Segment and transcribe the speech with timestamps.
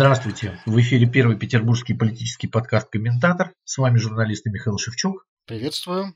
[0.00, 0.58] Здравствуйте.
[0.64, 3.52] В эфире первый петербургский политический подкаст «Комментатор».
[3.64, 5.26] С вами журналист Михаил Шевчук.
[5.44, 6.14] Приветствую.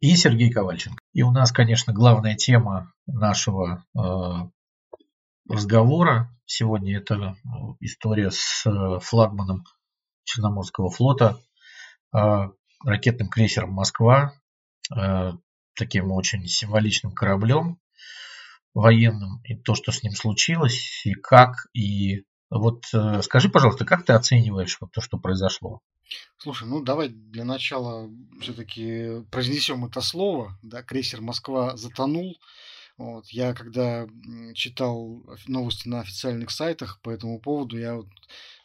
[0.00, 0.98] И Сергей Ковальченко.
[1.14, 4.00] И у нас, конечно, главная тема нашего э,
[5.48, 7.48] разговора сегодня это э,
[7.80, 9.64] история с э, флагманом
[10.24, 11.40] Черноморского флота,
[12.14, 12.18] э,
[12.84, 14.34] ракетным крейсером «Москва»,
[14.94, 15.32] э,
[15.74, 17.78] таким очень символичным кораблем
[18.74, 22.26] военным, и то, что с ним случилось, и как, и
[22.58, 25.80] вот э, скажи, пожалуйста, как ты оцениваешь вот то, что произошло?
[26.38, 28.08] Слушай, ну давай для начала
[28.40, 30.56] все-таки произнесем это слово.
[30.62, 32.36] Да, крейсер Москва затонул.
[32.96, 34.06] Вот, я когда
[34.54, 38.08] читал новости на официальных сайтах по этому поводу, я вот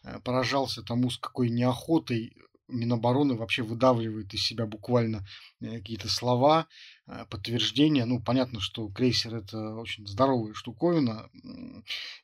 [0.04, 2.36] э, поражался тому, с какой неохотой
[2.68, 5.26] Минобороны вообще выдавливает из себя буквально
[5.62, 6.68] э, какие-то слова,
[7.10, 8.06] э, подтверждения.
[8.06, 11.30] Ну, понятно, что крейсер это очень здоровая штуковина,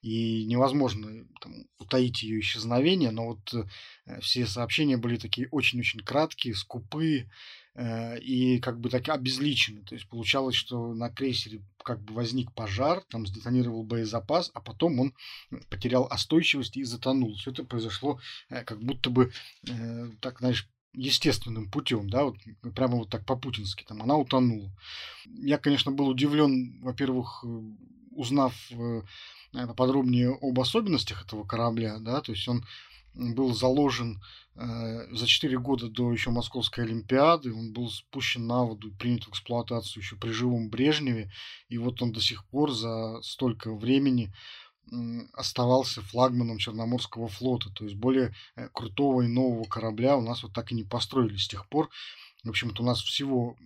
[0.02, 6.56] и невозможно там, утаить ее исчезновение, но вот э, все сообщения были такие очень-очень краткие,
[6.56, 7.28] скупые,
[7.78, 9.84] Э, и как бы так обезличены.
[9.84, 15.00] То есть получалось, что на крейсере как бы возник пожар, там сдетонировал боезапас, а потом
[15.00, 15.14] он
[15.70, 17.36] потерял остойчивость и затонул.
[17.36, 19.32] Все это произошло как будто бы,
[20.22, 22.38] так, знаешь, естественным путем, да, вот
[22.74, 24.72] прямо вот так по-путински, там она утонула.
[25.26, 27.44] Я, конечно, был удивлен, во-первых,
[28.12, 28.56] узнав
[29.76, 32.66] подробнее об особенностях этого корабля, да, то есть он
[33.16, 34.22] был заложен
[34.56, 37.54] э, за 4 года до еще Московской Олимпиады.
[37.54, 41.32] Он был спущен на воду принят в эксплуатацию еще при живом Брежневе.
[41.70, 44.34] И вот он до сих пор за столько времени
[45.34, 47.70] оставался флагманом Черноморского флота.
[47.72, 51.38] То есть более э, крутого и нового корабля у нас вот так и не построили
[51.38, 51.90] с тех пор.
[52.44, 53.58] В общем-то, у нас всего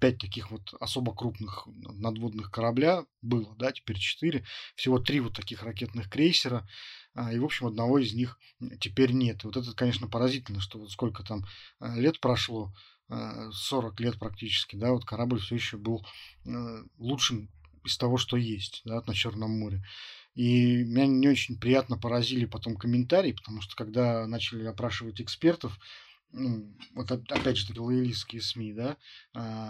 [0.00, 4.44] пять таких вот особо крупных надводных корабля было, да, теперь четыре.
[4.74, 6.66] Всего три вот таких ракетных крейсера.
[7.14, 8.38] А, и, в общем, одного из них
[8.80, 9.44] теперь нет.
[9.44, 11.44] И вот это, конечно, поразительно, что вот сколько там
[11.78, 12.72] а, лет прошло,
[13.08, 16.06] 40 а, лет практически, да, вот корабль все еще был
[16.96, 17.50] лучшим
[17.84, 19.84] из того, что есть, да, на Черном море.
[20.34, 25.78] И меня не очень приятно поразили потом комментарии, потому что когда начали опрашивать экспертов,
[26.32, 28.96] ну, вот опять же таки лоялистские СМИ, да,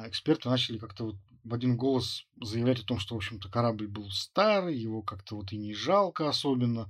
[0.06, 4.09] эксперты начали как-то вот в один голос заявлять о том, что, в общем-то, корабль был
[4.11, 6.89] старый, его как-то вот и не жалко особенно,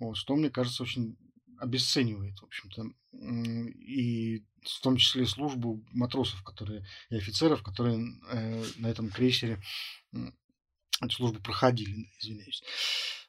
[0.00, 1.16] вот, что, мне кажется, очень
[1.58, 8.88] обесценивает, в общем-то, и в том числе службу матросов, которые и офицеров, которые э, на
[8.88, 9.60] этом крейсере
[11.06, 12.62] эту службу проходили, извиняюсь.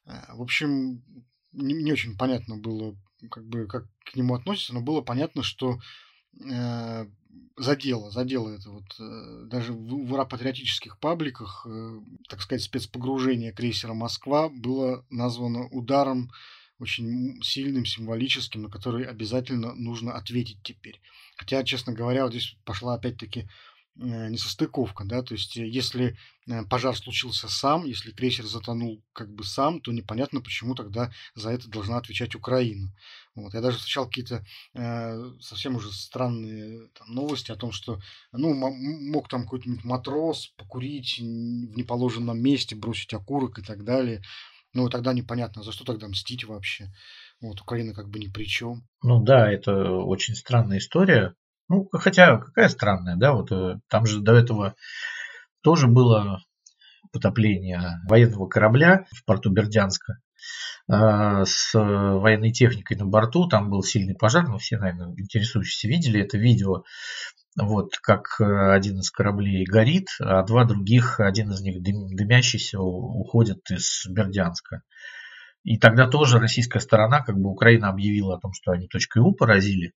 [0.06, 1.04] Э, в общем,
[1.52, 2.96] не, не очень понятно было,
[3.30, 5.80] как бы, как к нему относятся, но было понятно, что
[6.40, 7.06] э,
[7.58, 13.94] задело, задело это вот э, даже в, в патриотических пабликах, э, так сказать, спецпогружение крейсера
[13.94, 16.32] Москва было названо ударом
[16.80, 21.00] очень сильным, символическим, на который обязательно нужно ответить теперь.
[21.38, 23.48] Хотя, честно говоря, вот здесь пошла опять-таки
[23.96, 26.18] несостыковка, да, то есть э, если
[26.48, 31.52] э, пожар случился сам, если крейсер затонул как бы сам, то непонятно, почему тогда за
[31.52, 32.92] это должна отвечать Украина.
[33.36, 33.54] Вот.
[33.54, 34.44] Я даже встречал какие-то
[34.74, 38.00] э, совсем уже странные там, новости о том, что
[38.32, 44.22] ну, мог там какой-нибудь матрос покурить в неположенном месте, бросить окурок и так далее.
[44.74, 46.92] Ну, тогда непонятно, за что тогда мстить вообще.
[47.42, 48.88] Вот, Украина как бы ни при чем.
[49.04, 51.36] Ну да, это очень странная история.
[51.70, 54.76] Ну, хотя какая странная, да, вот э, там же до этого
[55.62, 56.40] тоже было
[57.12, 60.20] потопление военного корабля в порту Бердянска
[60.90, 63.48] а, с военной техникой на борту.
[63.48, 66.84] Там был сильный пожар, но все, наверное, интересующиеся видели это видео.
[67.56, 73.60] Вот как э, один из кораблей горит, а два других, один из них дымящийся, уходит
[73.70, 74.82] из Бердянска.
[75.64, 79.34] И тогда тоже российская сторона, как бы Украина объявила о том, что они точкой У
[79.34, 79.94] поразили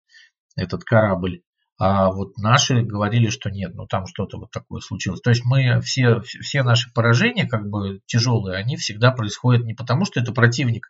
[0.55, 1.41] этот корабль.
[1.77, 5.19] А вот наши говорили, что нет, ну там что-то вот такое случилось.
[5.19, 10.05] То есть мы все, все наши поражения, как бы тяжелые, они всегда происходят не потому,
[10.05, 10.87] что это противник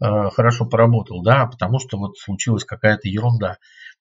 [0.00, 3.58] э, хорошо поработал, да, а потому что вот случилась какая-то ерунда.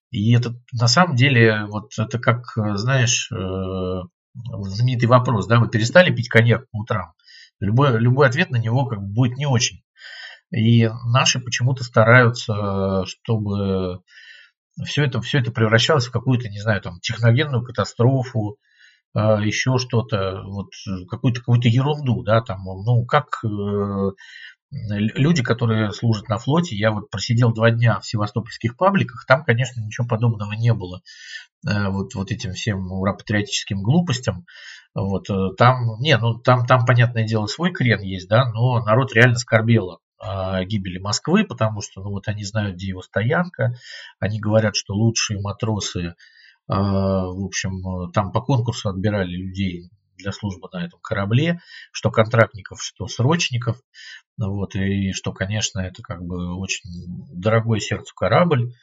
[0.09, 4.01] И это на самом деле, вот это как, знаешь, э,
[4.33, 7.11] знаменитый вопрос, да, вы перестали пить коньяк по утрам.
[7.59, 9.81] Любой, любой ответ на него как бы будет не очень.
[10.51, 14.01] И наши почему-то стараются, чтобы
[14.83, 18.57] все это, все это превращалось в какую-то, не знаю, там, техногенную катастрофу,
[19.13, 20.71] а, еще что-то, вот
[21.09, 24.11] какую-то какую-то ерунду, да, там, ну, как э,
[24.71, 29.79] люди, которые служат на флоте, я вот просидел два дня в севастопольских пабликах, там, конечно,
[29.79, 31.01] ничего подобного не было,
[31.65, 34.45] э, вот, вот этим всем ура-патриотическим глупостям,
[34.93, 39.13] вот, э, там, не, ну, там, там, понятное дело, свой крен есть, да, но народ
[39.13, 39.99] реально скорбел о
[40.65, 43.75] гибели Москвы, потому что ну, вот они знают, где его стоянка,
[44.19, 46.15] они говорят, что лучшие матросы,
[46.67, 51.59] в общем, там по конкурсу отбирали людей для службы на этом корабле,
[51.91, 53.77] что контрактников, что срочников.
[54.37, 56.89] Вот, и что, конечно, это как бы очень
[57.31, 58.73] дорогой сердцу корабль.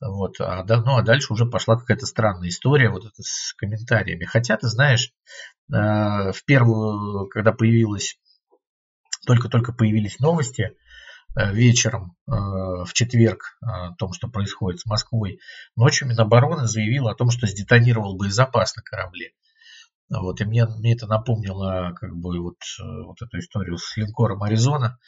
[0.00, 4.24] Вот, а, ну, а дальше уже пошла какая-то странная история вот это с комментариями.
[4.24, 5.12] Хотя, ты знаешь,
[5.72, 8.18] э, в первую, когда появилась,
[9.26, 10.76] только-только появились новости,
[11.34, 15.38] э, вечером э, в четверг о том, что происходит с Москвой,
[15.76, 19.32] ночью Минобороны заявила о том, что сдетонировал боезапас на корабле.
[20.10, 24.98] Вот, и мне, мне это напомнило как бы вот, вот эту историю с линкором Аризона,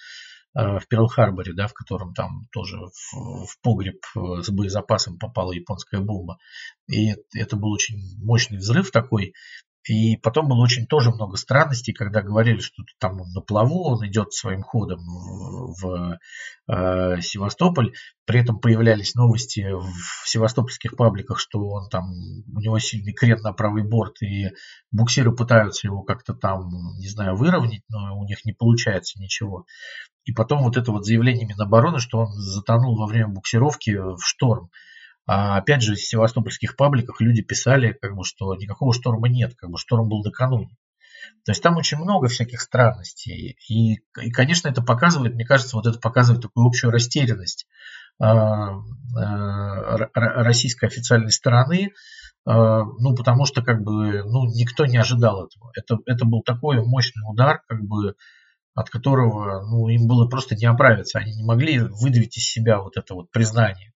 [0.57, 5.53] Э, в Перл-Харборе, да, в котором там тоже в, в погреб э, с боезапасом попала
[5.53, 6.39] японская бомба.
[6.87, 9.35] И это был очень мощный взрыв такой.
[9.87, 14.07] И потом было очень тоже много странностей, когда говорили, что там он на плаву, он
[14.07, 16.19] идет своим ходом в,
[16.67, 17.93] в э, Севастополь.
[18.25, 23.53] При этом появлялись новости в севастопольских пабликах, что он там, у него сильный крен на
[23.53, 24.53] правый борт, и
[24.91, 29.67] буксиры пытаются его как-то там, не знаю, выровнять, но у них не получается ничего.
[30.25, 34.71] И потом вот это вот заявление Минобороны, что он затонул во время буксировки в шторм.
[35.27, 39.71] А опять же, в севастопольских пабликах люди писали, как бы, что никакого шторма нет, как
[39.71, 40.77] бы шторм был накануне.
[41.45, 43.57] То есть там очень много всяких странностей.
[43.69, 47.67] И, и конечно, это показывает, мне кажется, вот это показывает такую общую растерянность
[48.23, 51.91] э, э, российской официальной стороны, э,
[52.45, 55.71] ну, потому что, как бы, ну, никто не ожидал этого.
[55.75, 58.15] Это, это был такой мощный удар, как бы,
[58.75, 61.19] от которого, ну, им было просто не оправиться.
[61.19, 63.94] Они не могли выдавить из себя вот это вот признание.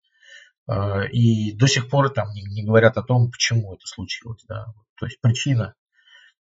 [0.66, 4.44] А, и до сих пор там не, говорят о том, почему это случилось.
[4.48, 4.66] Да.
[4.98, 5.74] То есть причина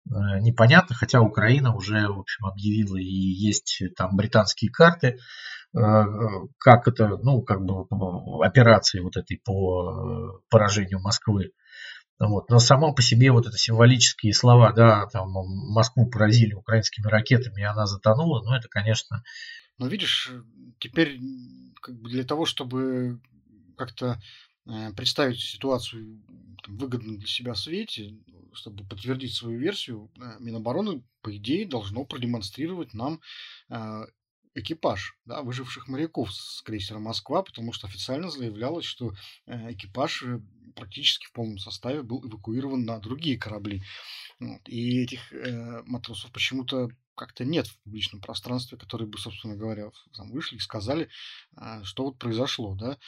[0.08, 5.18] э, непонятна, хотя Украина уже, в общем, объявила и есть там британские карты,
[5.74, 6.04] э,
[6.58, 11.52] как это, ну, как бы операции вот этой по э, поражению Москвы.
[12.18, 12.50] Вот.
[12.50, 17.64] Но само по себе вот это символические слова, да, там Москву поразили украинскими ракетами, и
[17.64, 19.22] она затонула, ну это, конечно...
[19.78, 20.30] Но видишь,
[20.78, 21.18] теперь
[21.80, 23.20] как бы для того, чтобы
[23.80, 24.20] как-то
[24.66, 26.22] э, представить ситуацию
[26.62, 28.14] там, выгодно для себя свете,
[28.52, 33.20] чтобы подтвердить свою версию, э, Минобороны, по идее, должно продемонстрировать нам
[33.70, 34.06] э,
[34.54, 39.14] экипаж да, выживших моряков с крейсера «Москва», потому что официально заявлялось, что
[39.46, 40.24] экипаж
[40.74, 43.82] практически в полном составе был эвакуирован на другие корабли.
[44.66, 50.30] И этих э, матросов почему-то как-то нет в публичном пространстве, которые бы, собственно говоря, там
[50.32, 51.10] вышли и сказали,
[51.56, 52.98] э, что вот произошло, да.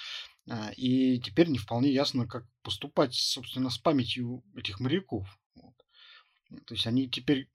[0.48, 5.28] А, и теперь не вполне ясно, как поступать, собственно, с памятью этих моряков.
[5.54, 5.74] Вот.
[6.66, 7.48] То есть они теперь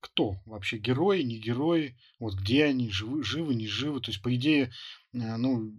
[0.00, 0.40] кто?
[0.46, 1.98] Вообще герои, не герои?
[2.18, 2.90] Вот где они?
[2.90, 4.00] Живы, живы, не живы?
[4.00, 4.72] То есть, по идее,
[5.14, 5.72] а, ну,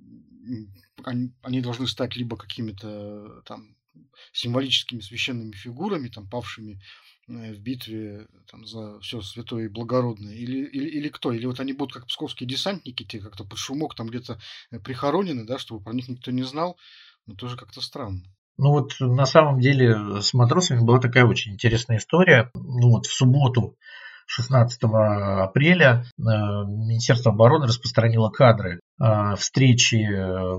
[1.04, 3.76] они, они должны стать либо какими-то там
[4.32, 10.34] символическими священными фигурами, там, павшими Э, в битве там, за все святое и благородное?
[10.34, 11.32] Или, или, или кто?
[11.32, 14.40] Или вот они будут как псковские десантники, те как-то под шумок там где-то
[14.72, 16.78] э, прихоронены, да, чтобы про них никто не знал?
[17.28, 18.24] Но тоже как-то странно.
[18.58, 22.52] Ну вот на самом деле с матросами была такая очень интересная история.
[22.54, 23.78] Ну вот в субботу
[24.28, 28.80] 16 апреля э, Министерство обороны распространило кадры
[29.36, 30.08] встречи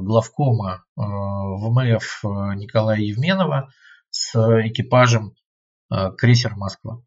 [0.01, 2.25] главкома ВМФ
[2.57, 3.73] Николая Евменова
[4.11, 4.35] с
[4.67, 5.42] экипажем Э,
[6.17, 7.03] крейсер Москва.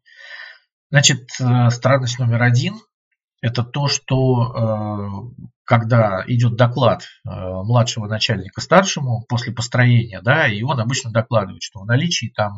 [0.90, 2.74] Значит, э, странность номер один–
[3.42, 10.78] это то, что э, когда идет доклад младшего начальника старшему после построения, да, и он
[10.78, 12.52] обычно докладывает, что в наличии там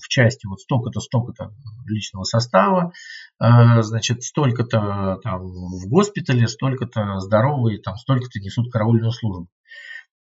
[0.00, 1.52] в части вот столько-то, столько-то
[1.86, 2.92] личного состава,
[3.40, 9.48] значит, столько-то там в госпитале, столько-то здоровые, там столько-то несут караульную службу.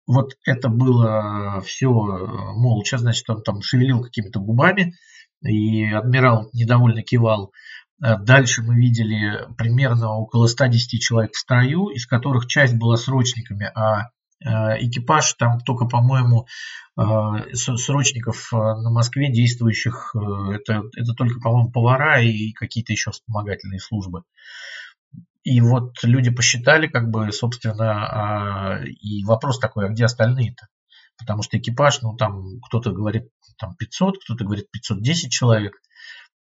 [0.06, 4.94] Вот это было все молча, значит, он там шевелил какими-то губами,
[5.44, 7.52] и адмирал недовольно кивал.
[8.02, 13.70] Э, дальше мы видели примерно около 110 человек в строю, из которых часть была срочниками,
[13.74, 14.10] а
[14.44, 16.46] э, экипаж там только, по-моему,
[16.98, 24.22] э, срочников на Москве действующих, это, это только, по-моему, повара и какие-то еще вспомогательные службы.
[25.44, 30.68] И вот люди посчитали, как бы, собственно, а, и вопрос такой, а где остальные-то?
[31.18, 33.28] Потому что экипаж, ну там кто-то говорит
[33.58, 35.74] там 500, кто-то говорит 510 человек.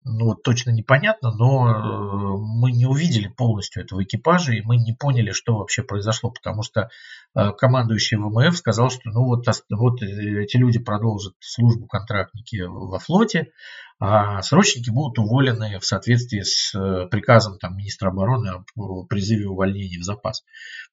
[0.05, 4.95] ну, вот точно непонятно, но э, мы не увидели полностью этого экипажа, и мы не
[4.95, 6.88] поняли, что вообще произошло, потому что
[7.37, 13.52] э, командующий ВМФ сказал, что ну вот, вот эти люди продолжат службу контрактники во флоте,
[14.00, 20.00] а срочники будут уволены в соответствии с э, приказом там, министра обороны о призыве увольнения
[20.00, 20.43] в запас.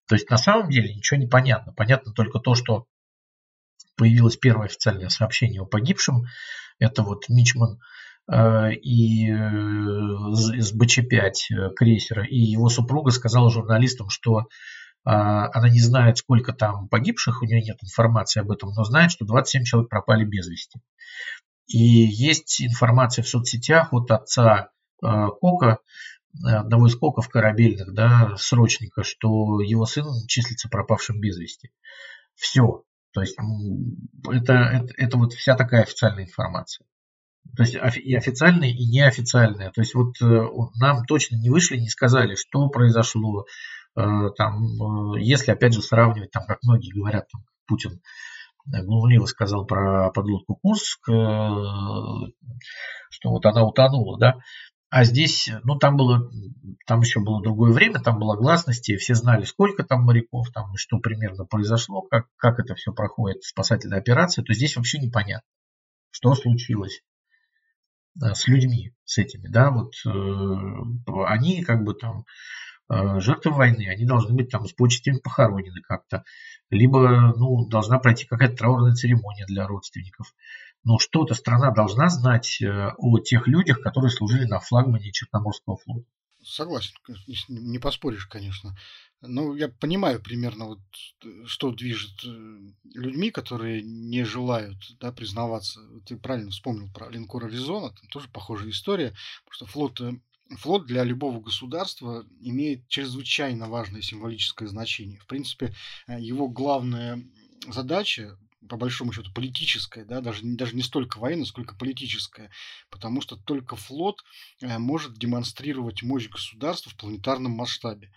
[0.07, 1.73] То есть на самом деле ничего не понятно.
[1.73, 2.85] Понятно только то, что
[3.99, 6.23] появилось первое официальное сообщение о погибшем.
[6.79, 7.79] Это вот Мичман
[8.31, 9.35] Э, и э,
[10.75, 14.47] БЧ-5 э, крейсера, и его супруга сказала журналистам, что
[15.05, 19.25] она не знает, сколько там погибших, у нее нет информации об этом, но знает, что
[19.25, 20.81] 27 человек пропали без вести.
[21.67, 24.69] И есть информация в соцсетях от отца
[25.01, 25.79] Кока,
[26.43, 31.71] одного из коков корабельных, да, срочника, что его сын числится пропавшим без вести.
[32.35, 32.83] Все.
[33.13, 33.35] То есть
[34.31, 36.85] это, это, это вот вся такая официальная информация.
[37.55, 39.71] То есть и официальные, и неофициальные.
[39.71, 40.47] То есть вот э,
[40.79, 43.45] нам точно не вышли, не сказали, что произошло.
[43.95, 48.01] Э, там, э, если опять же сравнивать, там, как многие говорят, там, Путин
[48.65, 52.29] глумливо сказал про подлодку Курск, что
[53.23, 54.35] вот она утонула, да.
[54.89, 56.31] А здесь, ну там было,
[56.87, 60.97] там еще было другое время, там было гласности, все знали, сколько там моряков, там что
[60.97, 65.47] примерно произошло, как, как это все проходит, спасательная операция, то здесь вообще непонятно,
[66.11, 67.01] что случилось
[68.19, 72.25] с людьми, с этими, да, вот э, они как бы там
[72.89, 76.23] э, жертвы войны, они должны быть там с почестями похоронены как-то,
[76.69, 80.33] либо, ну, должна пройти какая-то траурная церемония для родственников.
[80.83, 86.05] Но что-то страна должна знать э, о тех людях, которые служили на флагмане Черноморского флота.
[86.41, 86.93] Согласен,
[87.49, 88.75] не поспоришь, конечно.
[89.21, 90.79] Ну, я понимаю примерно, вот,
[91.45, 92.59] что движет э,
[92.93, 95.81] людьми, которые не желают да, признаваться.
[96.05, 100.13] Ты правильно вспомнил про линкор Аризона, там тоже похожая история, потому что флот, э,
[100.57, 105.19] флот для любого государства имеет чрезвычайно важное символическое значение.
[105.19, 105.73] В принципе,
[106.07, 107.21] э, его главная
[107.67, 112.49] задача по большому счету политическая, да, даже, даже не столько военная, сколько политическая,
[112.89, 114.23] потому что только флот
[114.61, 118.11] может демонстрировать мощь государства в планетарном масштабе.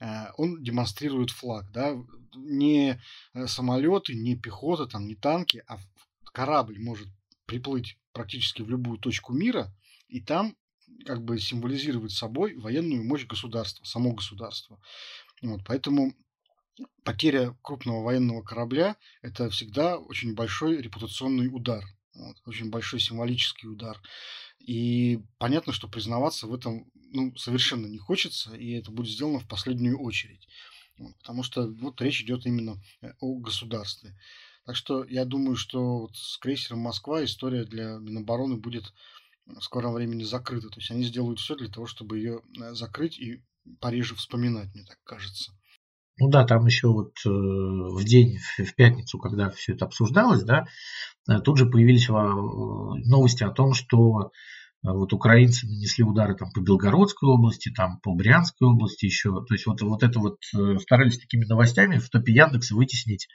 [0.00, 1.96] Э, он демонстрирует флаг, да,
[2.34, 3.00] не
[3.34, 5.78] э, самолеты, не пехота, там, не танки, а
[6.32, 7.08] корабль может
[7.46, 9.72] приплыть практически в любую точку мира,
[10.08, 10.56] и там
[11.04, 14.80] как бы символизировать собой военную мощь государства, само государство.
[15.42, 16.14] Вот, поэтому
[17.04, 24.00] потеря крупного военного корабля– это всегда очень большой репутационный удар, вот, очень большой символический удар.
[24.58, 29.46] И понятно, что признаваться в этом ну, совершенно не хочется, и это будет сделано в
[29.46, 30.48] последнюю очередь.
[30.98, 34.16] Вот, потому что вот речь идет именно э, о государстве.
[34.64, 38.92] Так что я думаю, что вот с крейсером Москва история для Минобороны будет
[39.46, 40.68] в скором времени закрыта.
[40.70, 43.42] То есть они сделают все для того, чтобы ее э, закрыть и
[43.80, 45.52] пореже вспоминать, мне так кажется.
[46.18, 50.66] Ну да, там еще вот э, в день, в пятницу, когда все это обсуждалось, да,
[51.28, 54.30] э, тут же появились э, новости о том, что
[54.82, 59.30] вот украинцы нанесли удары там по Белгородской области, там по Брянской области еще.
[59.48, 60.36] То есть вот, вот это вот
[60.82, 63.28] старались такими новостями в топе Яндекса вытеснить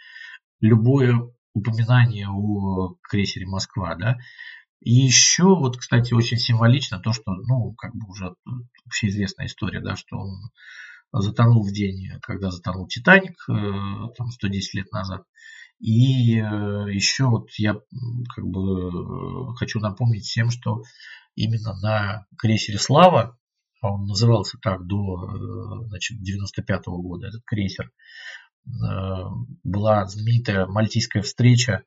[0.62, 1.20] любое
[1.56, 4.18] упоминание о крейсере Москва, да.
[4.80, 8.36] И еще вот, кстати, очень символично то, что, ну, как бы уже
[8.86, 10.52] общеизвестная история, да, что он
[11.12, 15.24] затонул в день, когда затонул Титаник, э, там 110 лет назад.
[15.80, 16.42] И э,
[16.92, 17.76] еще вот я
[18.36, 20.84] как бы э, хочу напомнить всем, что
[21.36, 23.38] именно на крейсере Слава,
[23.82, 27.92] а он назывался так до значит, 95 -го года, этот крейсер,
[29.64, 31.86] была знаменитая мальтийская встреча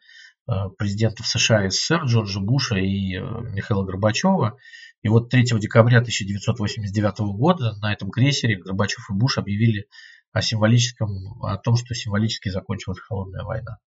[0.79, 4.59] президентов США и СССР Джорджа Буша и Михаила Горбачева.
[5.03, 9.87] И вот 3 декабря 1989 года на этом крейсере Горбачев и Буш объявили
[10.33, 13.79] о символическом, о том, что символически закончилась холодная война.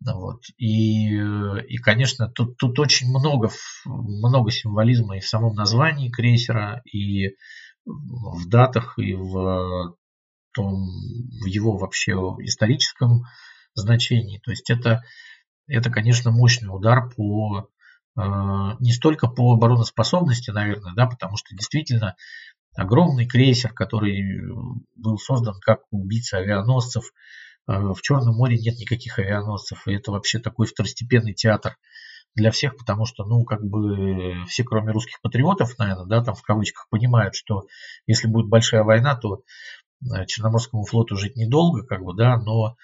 [0.00, 0.42] Вот.
[0.56, 3.50] И, и, конечно, тут, тут очень много,
[3.84, 7.34] много символизма и в самом названии крейсера, и
[7.84, 9.96] в датах, и в,
[10.52, 10.88] том,
[11.42, 13.24] в его вообще историческом
[13.74, 14.38] значении.
[14.38, 15.02] То есть это,
[15.66, 17.68] это, конечно, мощный удар по
[18.80, 22.16] не столько по обороноспособности, наверное, да, потому что действительно
[22.76, 24.42] огромный крейсер, который
[24.96, 27.12] был создан как убийца авианосцев,
[27.68, 31.76] э, в Черном море нет никаких авианосцев, и это вообще такой второстепенный театр
[32.34, 36.42] для всех, потому что, ну, как бы все, кроме русских патриотов, наверное, да, там в
[36.42, 37.66] кавычках понимают, что
[38.06, 39.42] если будет большая война, то
[40.02, 42.76] э, Черноморскому флоту жить недолго, как бы, да, но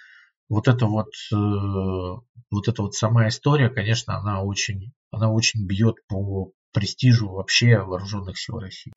[0.49, 6.53] вот это вот, вот эта вот сама история, конечно, она очень она очень бьет по,
[6.73, 8.93] престижу вообще вооруженных сил России.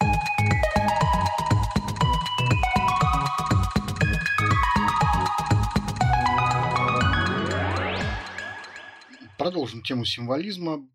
[9.38, 10.86] Продолжим тему символизма.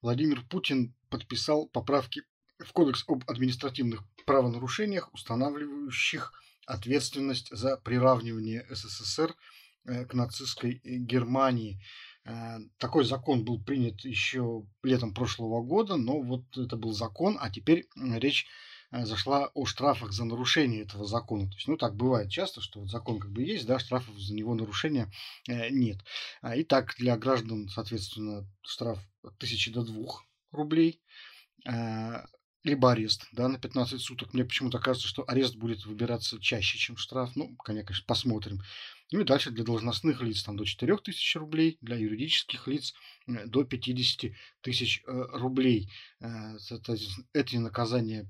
[0.00, 2.22] Владимир Путин подписал поправки
[2.64, 6.32] в Кодекс об административных правонарушениях, устанавливающих
[6.66, 9.34] ответственность за приравнивание СССР э,
[10.08, 11.80] к нацистской Германии.
[12.24, 17.50] Э, такой закон был принят еще летом прошлого года, но вот это был закон, а
[17.50, 18.46] теперь речь
[18.90, 21.46] Э, зашла о штрафах за нарушение этого закона.
[21.48, 24.34] То есть, ну, так бывает часто, что вот закон как бы есть, да, штрафов за
[24.34, 25.10] него нарушения
[25.46, 25.98] э, нет.
[26.40, 30.04] А, итак, для граждан, соответственно, штраф от 1000 до 2
[30.52, 31.02] рублей,
[31.66, 32.24] э,
[32.64, 34.32] либо арест, да, на 15 суток.
[34.32, 37.36] Мне почему-то кажется, что арест будет выбираться чаще, чем штраф.
[37.36, 38.62] Ну, конечно, посмотрим.
[39.10, 42.94] Ну и дальше для должностных лиц там до 4000 рублей, для юридических лиц
[43.26, 45.90] до 50 тысяч рублей.
[47.32, 48.28] Эти наказания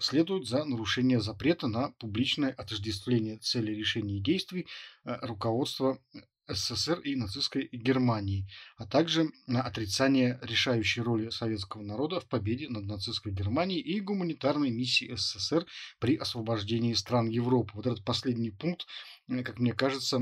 [0.00, 4.66] следует за нарушение запрета на публичное отождествление целей решений и действий
[5.04, 6.20] э, руководства э,
[6.52, 12.86] СССР и нацистской Германии, а также на отрицание решающей роли советского народа в победе над
[12.86, 15.66] нацистской Германией и гуманитарной миссии СССР
[15.98, 17.72] при освобождении стран Европы.
[17.74, 18.86] Вот этот последний пункт,
[19.28, 20.20] э, как мне кажется,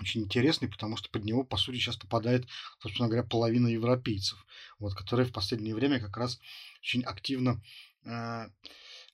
[0.00, 2.46] очень интересный, потому что под него, по сути, сейчас попадает,
[2.78, 4.46] собственно говоря, половина европейцев,
[4.78, 6.40] вот, которые в последнее время как раз
[6.80, 7.60] очень активно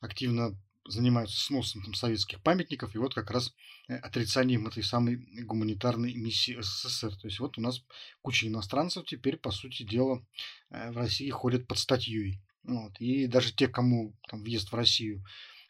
[0.01, 0.57] активно
[0.89, 3.55] занимаются сносом там, советских памятников и вот как раз
[3.89, 7.17] э, отрицанием этой самой гуманитарной миссии СССР.
[7.17, 7.83] То есть вот у нас
[8.23, 10.25] куча иностранцев теперь, по сути дела,
[10.71, 12.41] э, в России ходят под статьей.
[12.63, 13.01] Вот.
[13.01, 15.25] И даже те, кому там, въезд в Россию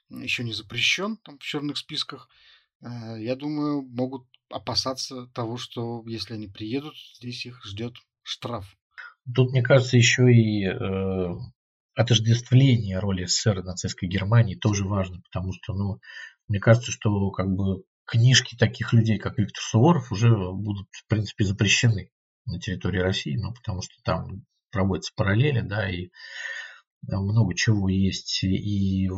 [0.08, 2.28] еще не запрещен там, в черных списках,
[2.80, 8.76] э, я думаю, могут опасаться того, что если они приедут, здесь их ждет штраф.
[9.34, 10.64] Тут, мне кажется, еще и
[11.96, 15.98] отождествление роли СССР и нацистской Германии тоже важно, потому что, ну,
[16.46, 21.44] мне кажется, что как бы книжки таких людей, как Виктор Суворов, уже будут, в принципе,
[21.44, 22.10] запрещены
[22.44, 26.10] на территории России, ну, потому что там проводятся параллели, да, и
[27.02, 28.44] много чего есть.
[28.44, 29.08] И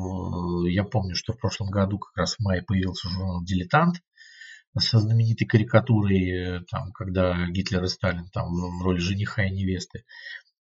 [0.70, 3.96] я помню, что в прошлом году как раз в мае появился журнал «Дилетант»,
[4.78, 10.04] со знаменитой карикатурой, там, когда Гитлер и Сталин там в роли жениха и невесты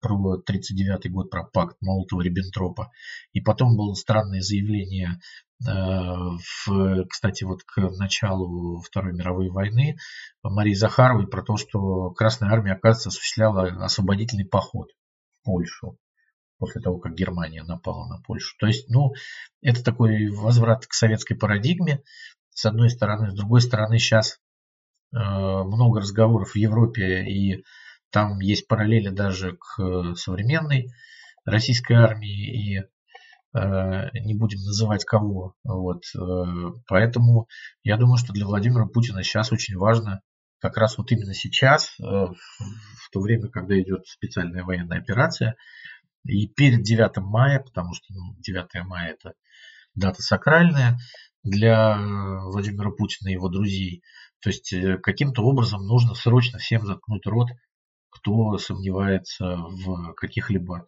[0.06, 2.91] про 1939 год, про пакт Молотова-Риббентропа.
[3.34, 5.20] И потом было странное заявление,
[5.68, 9.98] э, в, кстати, вот к началу Второй мировой войны
[10.44, 14.89] Марии Захаровой про то, что Красная Армия, оказывается, осуществляла освободительный поход
[15.41, 15.98] в Польшу
[16.60, 18.56] после того, как Германия напала на Польшу.
[18.60, 19.13] То есть, ну,
[19.63, 22.04] это такой возврат к советской парадигме,
[22.52, 23.32] с одной стороны.
[23.32, 24.38] С другой стороны, сейчас
[25.13, 27.63] э, много разговоров в Европе и
[28.15, 30.88] там есть параллели даже к э, современной
[31.43, 35.54] российской армии и э, не будем называть кого.
[35.65, 36.04] Вот.
[36.15, 37.49] Э, поэтому
[37.84, 40.21] я думаю, что для Владимира Путина сейчас очень важно
[40.62, 45.58] как раз вот именно сейчас, в то время, когда идет специальная военная операция,
[46.23, 49.34] и перед 9 мая, потому что ну, 9 мая это
[49.93, 50.97] дата сакральная
[51.43, 51.97] для
[52.45, 54.04] Владимира Путина и его друзей.
[54.41, 54.73] То есть
[55.04, 57.49] каким-то образом нужно срочно всем заткнуть рот
[58.26, 60.88] кто сомневается в каких-либо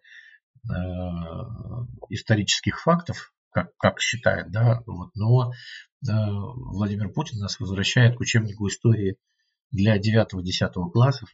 [0.68, 0.74] э,
[2.10, 5.54] исторических фактов, как, как считает, да, вот, но э,
[6.02, 9.18] Владимир Путин нас возвращает к учебнику истории
[9.70, 11.30] для 9-10 классов,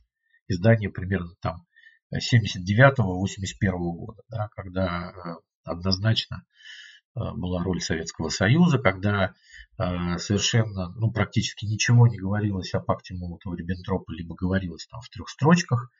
[0.49, 1.65] издание примерно там
[2.13, 6.43] 79-81 года, да, когда э, однозначно
[7.15, 9.33] была роль Советского Союза, когда
[9.77, 15.29] э, совершенно, ну, практически ничего не говорилось о пакте Молотова-Риббентропа, либо говорилось там в трех
[15.29, 15.91] строчках.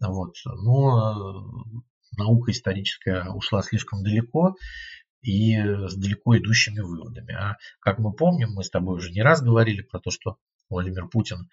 [0.00, 0.34] Вот.
[0.44, 4.56] Но э, наука историческая ушла слишком далеко
[5.22, 7.34] и с далеко идущими выводами.
[7.34, 11.08] А как мы помним, мы с тобой уже не раз говорили про то, что Владимир
[11.08, 11.48] Путин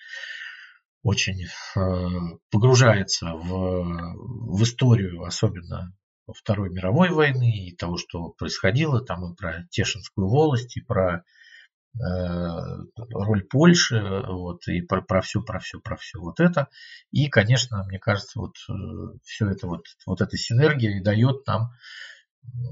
[1.03, 1.47] очень
[2.51, 5.93] погружается в, в историю, особенно
[6.33, 11.23] Второй мировой войны и того, что происходило, там и про Тешинскую волость, и про
[11.95, 12.01] э,
[12.95, 16.67] роль Польши, вот, и про, про все, про все, про все вот это.
[17.11, 18.73] И, конечно, мне кажется, вот э,
[19.23, 21.71] все это вот, вот эта синергия и дает нам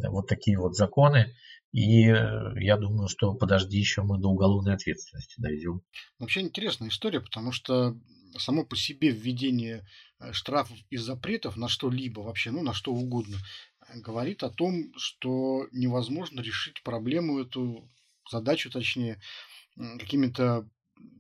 [0.08, 1.36] вот такие вот законы.
[1.72, 5.82] И э, я думаю, что подожди, еще мы до уголовной ответственности дойдем.
[6.20, 7.98] Вообще интересная история, потому что
[8.38, 9.86] само по себе введение
[10.34, 13.38] штрафов и запретов на что-либо вообще, ну на что угодно,
[13.88, 17.90] э, говорит о том, что невозможно решить проблему эту,
[18.30, 19.22] задачу точнее,
[19.76, 20.68] какими-то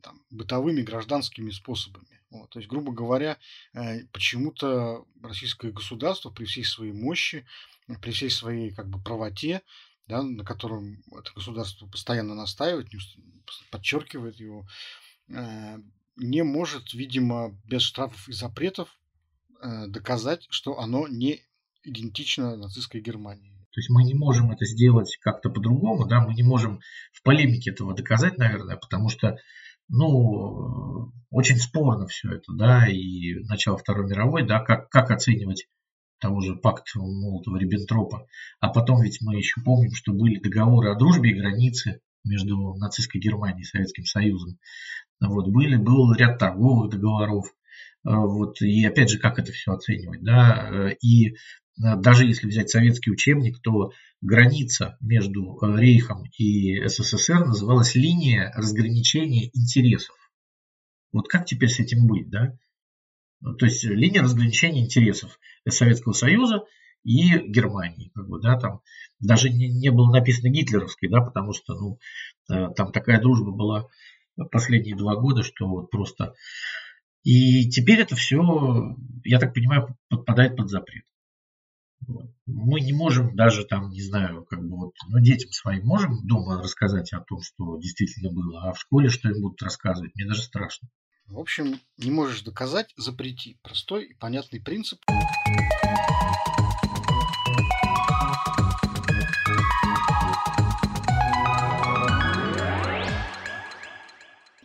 [0.02, 2.22] там, бытовыми гражданскими способами.
[2.30, 3.38] Вот, то есть, грубо говоря,
[3.74, 7.46] э, почему-то российское государство при всей своей мощи,
[8.02, 9.62] при всей своей как бы правоте,
[10.08, 12.90] да, на котором это государство постоянно настаивает,
[13.72, 14.68] подчеркивает его,
[15.30, 15.80] э,
[16.18, 18.90] не может, видимо, без штрафов и запретов
[19.62, 21.42] э, доказать, что оно не
[21.84, 23.56] идентично нацистской Германии.
[23.72, 26.80] То есть мы не можем это сделать как-то по-другому, да, мы не можем
[27.12, 29.38] в полемике этого доказать, наверное, потому что,
[29.90, 35.68] ну, очень спорно все это, да, и начало Второй мировой, да, как, как оценивать
[36.20, 38.28] того же пакта Молотова-Риббентропа.
[38.62, 43.20] А потом ведь мы еще помним, что были договоры о дружбе и границе между нацистской
[43.20, 44.58] Германией и Советским Союзом.
[45.22, 47.48] Вот, были, был ряд торговых договоров.
[48.04, 51.36] А, вот, и опять же, как это все оценивать, да, и
[51.84, 59.50] а, даже если взять советский учебник, то граница между Рейхом и СССР называлась линия разграничения
[59.54, 60.16] интересов.
[61.12, 62.58] Вот как теперь с этим быть, да?
[63.58, 66.64] То есть линия разграничения интересов Советского Союза
[67.04, 68.82] и Германии, как бы, да, там
[69.20, 72.00] даже не, не было написано гитлеровской, да, потому что, ну,
[72.48, 73.88] там такая дружба была
[74.52, 76.34] последние два года, что вот просто...
[77.24, 81.06] И теперь это все, я так понимаю, подпадает под запрет.
[82.46, 86.62] Мы не можем даже там, не знаю, как бы вот, ну, детям своим можем дома
[86.62, 90.44] рассказать о том, что действительно было, а в школе что им будут рассказывать, мне даже
[90.44, 90.88] страшно.
[91.26, 93.58] В общем, не можешь доказать, запрети.
[93.64, 95.00] Простой и понятный принцип.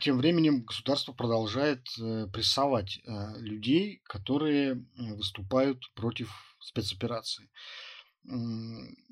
[0.01, 7.51] Тем временем государство продолжает э, прессовать э, людей, которые выступают против спецоперации.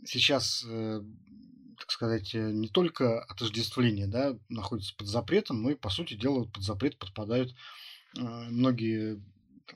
[0.05, 1.03] Сейчас, э,
[1.79, 6.62] так сказать, не только отождествление да, находится под запретом, но и, по сути дела, под
[6.62, 7.55] запрет подпадают
[8.14, 9.22] многие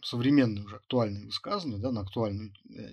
[0.02, 2.52] современные уже актуальные высказывания да, на актуальную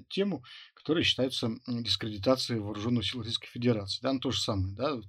[0.10, 4.02] тему, которые считаются дискредитацией вооруженных сил Российской Федерации.
[4.02, 4.76] Да, ну, то же самое.
[4.76, 5.02] Да, Э,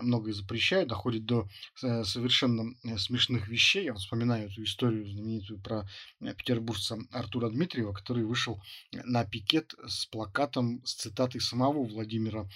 [0.00, 1.48] многое запрещают, доходит до
[1.82, 3.84] э, совершенно э, смешных вещей.
[3.84, 5.88] Я вспоминаю эту историю знаменитую про
[6.20, 12.48] петербуржца Артура Дмитриева, который вышел на пикет с плакатом с цитатой самого Владимира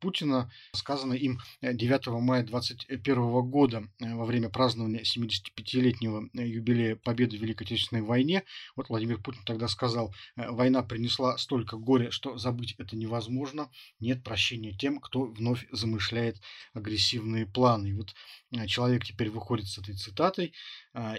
[0.00, 7.64] Путина, сказанной им 9 мая 2021 года во время празднования 75-летнего юбилея победы в Великой
[7.64, 8.44] Отечественной войне.
[8.74, 13.70] Вот Владимир Путин тогда сказал, война принесла столько горя, что забыть это невозможно.
[14.00, 16.40] Нет прощения тем, кто вновь замышляет
[16.72, 17.88] агрессивные планы.
[17.88, 18.14] И вот
[18.52, 20.52] э, человек теперь выходит с этой цитатой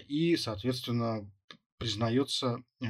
[0.08, 1.30] и, соответственно,
[1.78, 2.86] признается э,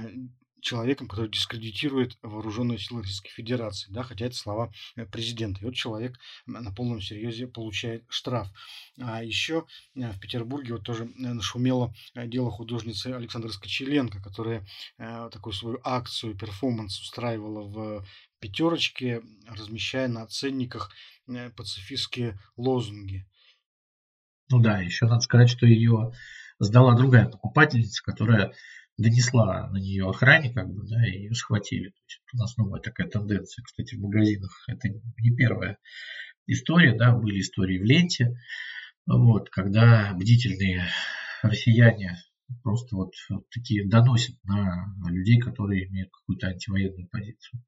[0.62, 5.62] человеком, который дискредитирует вооруженные силы Российской Федерации, да, хотя это слова э, президента.
[5.62, 8.48] И вот человек на полном серьезе получает штраф.
[9.00, 9.66] А еще
[9.96, 14.66] в Петербурге вот тоже нашумело дело художницы Александры Скочеленко, которая
[14.98, 18.06] такую свою акцию, перформанс устраивала в
[18.40, 20.92] пятерочке, размещая на ценниках
[21.28, 23.26] Э, пацифистские лозунги.
[24.50, 26.14] Ну да, еще надо сказать, что ее
[26.58, 28.54] сдала другая покупательница, которая
[28.98, 31.90] донесла на нее охране, как бы, да, и ее схватили.
[31.90, 34.64] То есть у нас новая такая тенденция, кстати, в магазинах.
[34.68, 35.78] Это не первая
[36.48, 38.40] история, да, были истории в ленте,
[39.06, 40.88] вот, когда бдительные
[41.44, 42.18] россияне
[42.64, 47.64] просто вот, вот такие доносят на людей, которые имеют какую-то антивоенную позицию.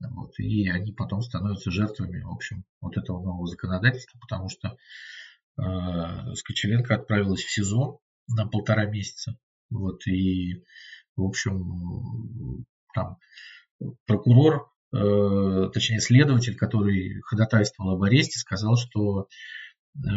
[0.00, 4.76] Вот, и они потом становятся жертвами, в общем, вот этого нового законодательства, потому что
[5.60, 9.36] э, Скочеленко отправилась в СИЗО на полтора месяца.
[9.70, 10.64] Вот, и,
[11.16, 13.18] в общем, там
[14.06, 19.28] прокурор, э, точнее следователь, который ходатайствовал об аресте, сказал, что
[19.96, 20.08] э,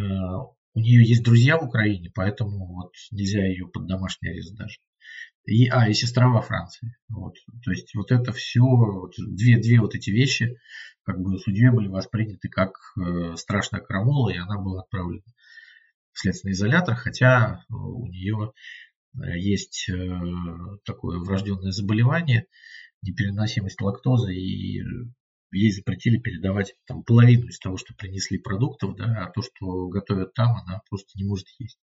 [0.74, 4.78] у нее есть друзья в Украине, поэтому вот нельзя ее под домашний арест даже.
[5.46, 6.96] И, а, и сестра во Франции.
[7.10, 7.34] Вот.
[7.64, 10.58] То есть вот это все, вот, две, две вот эти вещи,
[11.04, 15.24] как бы судьей были восприняты как э, страшная крамола, и она была отправлена
[16.14, 18.54] в следственный изолятор, хотя э, у нее
[19.14, 20.22] есть э,
[20.86, 22.48] такое врожденное заболевание,
[23.02, 24.82] непереносимость лактозы, и
[25.52, 30.34] ей запретили передавать там, половину из того, что принесли продуктов, да, а то, что готовят
[30.34, 31.80] там, она просто не может есть.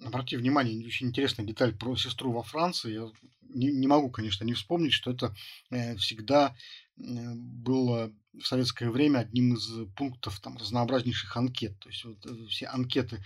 [0.00, 2.92] Обрати внимание, очень интересная деталь про сестру во Франции.
[2.92, 3.10] Я
[3.48, 5.34] не, не могу, конечно, не вспомнить, что это
[5.70, 6.54] э, всегда
[6.98, 7.02] э,
[7.34, 11.78] было в советское время одним из пунктов там, разнообразнейших анкет.
[11.78, 13.24] То есть вот, э, все анкеты,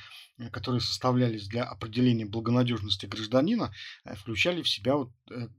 [0.53, 5.11] которые составлялись для определения благонадежности гражданина, включали в себя, вот,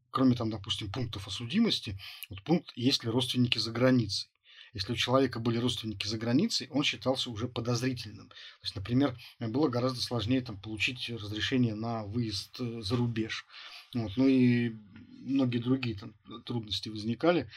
[0.10, 4.31] кроме там, допустим, пунктов о судимости, вот пункт «Есть ли родственники за границей?».
[4.74, 8.30] Если у человека были родственники за границей, он считался уже подозрительным.
[8.30, 13.46] То есть, например, было гораздо сложнее там, получить разрешение на выезд э, за рубеж.
[13.94, 14.14] Вот.
[14.16, 14.76] Ну и
[15.10, 16.14] многие другие там,
[16.46, 17.50] трудности возникали.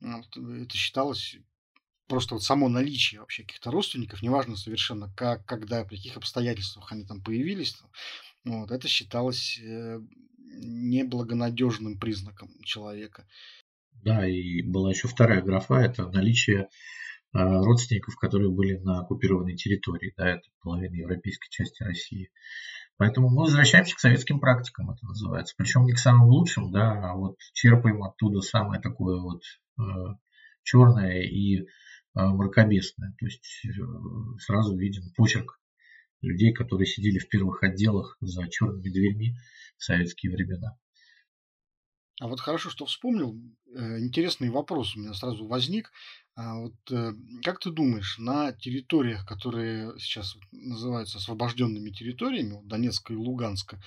[0.00, 0.36] Вот.
[0.36, 1.36] Это считалось
[2.06, 7.04] просто вот само наличие вообще каких-то родственников, неважно совершенно как, когда, при каких обстоятельствах они
[7.04, 7.76] там появились,
[8.44, 10.00] вот, это считалось э,
[10.36, 13.26] неблагонадежным признаком человека.
[13.92, 16.68] Да, и была еще вторая графа, это наличие
[17.32, 22.30] а, родственников, которые были на оккупированной территории, да, это половина европейской части России.
[22.98, 25.54] Поэтому мы возвращаемся к советским практикам, это называется.
[25.56, 29.42] Причем не к самым лучшим, да, а вот черпаем оттуда самое такое вот
[29.78, 29.82] э,
[30.62, 31.64] черное и э,
[32.14, 33.14] мракобесное.
[33.18, 33.70] То есть э,
[34.38, 35.58] сразу виден почерк
[36.20, 39.34] людей, которые сидели в первых отделах за черными дверьми
[39.78, 40.76] в советские времена.
[42.20, 43.38] А вот хорошо, что вспомнил.
[43.74, 45.92] Э, интересный вопрос у меня сразу возник.
[46.34, 53.12] А вот э, как ты думаешь, на территориях, которые сейчас называются освобожденными территориями, вот Донецка
[53.12, 53.82] и Луганска,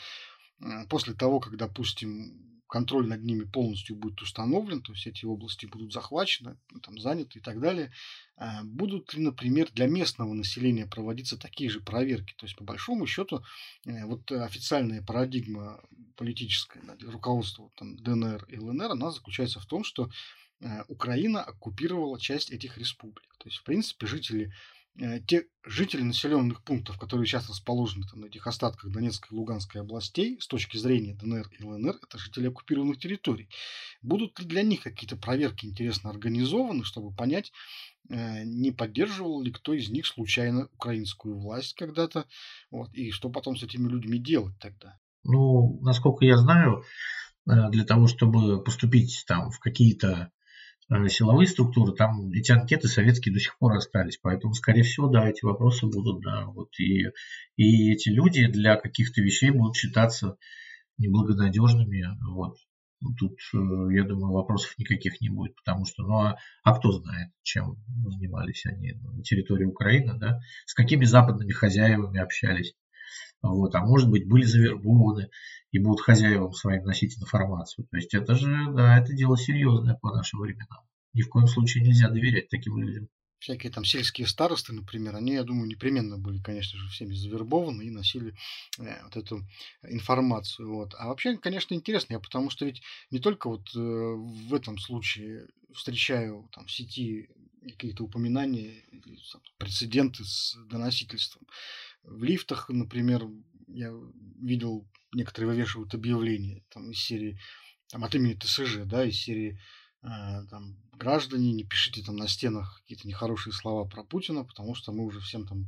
[0.60, 5.66] э, после того, как, допустим, контроль над ними полностью будет установлен, то есть эти области
[5.66, 7.92] будут захвачены, ну, там, заняты и так далее,
[8.38, 12.34] а будут ли, например, для местного населения проводиться такие же проверки?
[12.38, 13.44] То есть, по большому счету,
[13.86, 15.82] э, вот официальная парадигма
[16.16, 20.10] политическая, руководство там, ДНР и ЛНР, она заключается в том, что
[20.60, 23.36] э, Украина оккупировала часть этих республик.
[23.38, 24.52] То есть, в принципе, жители
[25.28, 30.40] те жители населенных пунктов, которые сейчас расположены там, на этих остатках Донецкой и Луганской областей,
[30.40, 33.50] с точки зрения ДНР и ЛНР, это жители оккупированных территорий.
[34.02, 37.52] Будут ли для них какие-то проверки интересно организованы, чтобы понять,
[38.10, 42.26] э, не поддерживал ли кто из них случайно украинскую власть когда-то,
[42.72, 44.98] вот, и что потом с этими людьми делать тогда?
[45.24, 46.84] Ну, насколько я знаю,
[47.50, 50.45] э, для того, чтобы поступить там в какие-то Э,
[51.08, 54.20] силовые структуры, там эти анкеты советские до сих пор остались.
[54.22, 56.46] Поэтому, скорее всего, да, эти вопросы будут, да.
[56.46, 57.08] Вот и,
[57.56, 60.38] и эти люди для каких-то вещей будут считаться
[60.98, 62.06] неблагонадежными.
[62.32, 62.58] Вот.
[63.20, 67.30] Тут, э, я думаю, вопросов никаких не будет, потому что, ну а, а кто знает,
[67.44, 67.76] чем
[68.08, 72.74] занимались они на территории Украины, да, с какими западными хозяевами общались.
[73.42, 75.30] Вот, а может быть, были завербованы
[75.76, 77.86] и будут хозяевам своим носить информацию.
[77.92, 80.80] То есть это же, да, это дело серьезное по нашим временам.
[81.14, 83.10] Ни в коем случае нельзя доверять таким людям.
[83.40, 87.90] Всякие там сельские старосты, например, они, я думаю, непременно были, конечно же, всеми завербованы и
[87.90, 88.34] носили
[88.80, 89.42] э, вот эту
[89.84, 90.74] информацию.
[90.74, 90.96] Вот.
[90.98, 95.48] А вообще, конечно, интересно, я потому что ведь не только вот э, в этом случае
[95.74, 97.28] встречаю там в сети
[97.64, 98.82] какие-то упоминания,
[99.58, 101.46] прецеденты с доносительством.
[102.04, 103.28] В лифтах, например,
[103.68, 103.92] я
[104.42, 107.40] видел, некоторые вывешивают объявления там, из серии,
[107.90, 109.60] там, от имени ТСЖ, да, из серии
[110.04, 110.08] э,
[110.50, 115.06] там, граждане, не пишите там на стенах какие-то нехорошие слова про Путина, потому что мы
[115.06, 115.68] уже всем там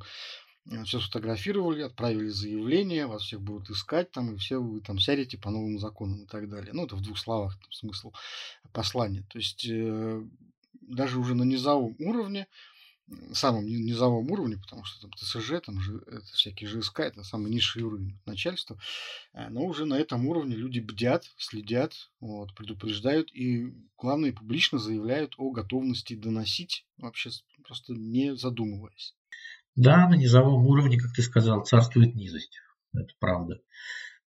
[0.71, 5.37] э, все сфотографировали, отправили заявление, вас всех будут искать там, и все вы там сядете
[5.37, 6.73] по новым законам и так далее.
[6.73, 8.11] Ну, это в двух словах там, смысл
[8.71, 9.25] послания.
[9.29, 10.23] То есть э,
[10.81, 12.47] даже уже на низовом уровне
[13.33, 17.83] самом низовом уровне, потому что там ТСЖ, там же это всякие ЖСК, это самый низший
[17.83, 18.77] уровень начальства,
[19.33, 25.35] э, но уже на этом уровне люди бдят, следят, вот, предупреждают и, главное, публично заявляют
[25.37, 27.29] о готовности доносить, вообще
[27.63, 29.15] просто не задумываясь.
[29.75, 32.59] Да, на низовом уровне, как ты сказал, царствует низость.
[32.93, 33.61] Это правда.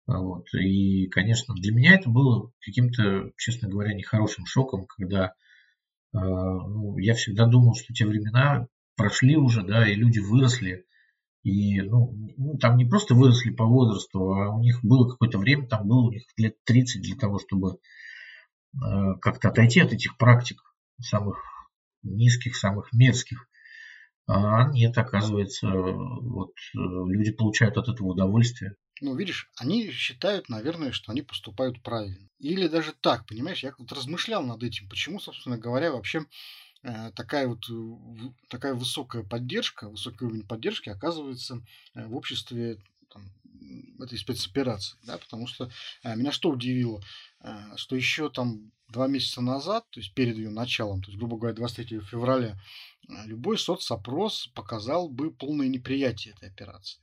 [0.07, 0.47] Вот.
[0.55, 5.33] И, конечно, для меня это было каким-то, честно говоря, нехорошим шоком, когда а,
[6.13, 10.85] ну, я всегда думал, что те времена прошли уже, да, и люди выросли.
[11.43, 15.67] И ну, ну, там не просто выросли по возрасту, а у них было какое-то время,
[15.67, 17.79] там было у них лет 30 для того, чтобы
[18.75, 20.61] э, как-то отойти от этих практик
[21.01, 21.39] самых
[22.03, 23.47] низких, самых мерзких.
[24.27, 28.75] А нет, оказывается, вот э, люди получают от этого удовольствие.
[29.01, 32.29] Ну, видишь, они считают, наверное, что они поступают правильно.
[32.39, 36.27] Или даже так, понимаешь, я вот размышлял над этим, почему, собственно говоря, вообще
[36.83, 37.65] э, такая вот
[38.49, 41.63] такая высокая поддержка, высокий уровень поддержки оказывается
[41.95, 42.79] э, в обществе
[43.11, 43.31] там,
[43.99, 45.71] этой спецоперации, да, потому что
[46.03, 47.03] э, меня что удивило,
[47.41, 51.37] э, что еще там два месяца назад, то есть перед ее началом, то есть, грубо
[51.37, 52.59] говоря, 23 февраля,
[53.09, 57.01] э, любой соцопрос показал бы полное неприятие этой операции.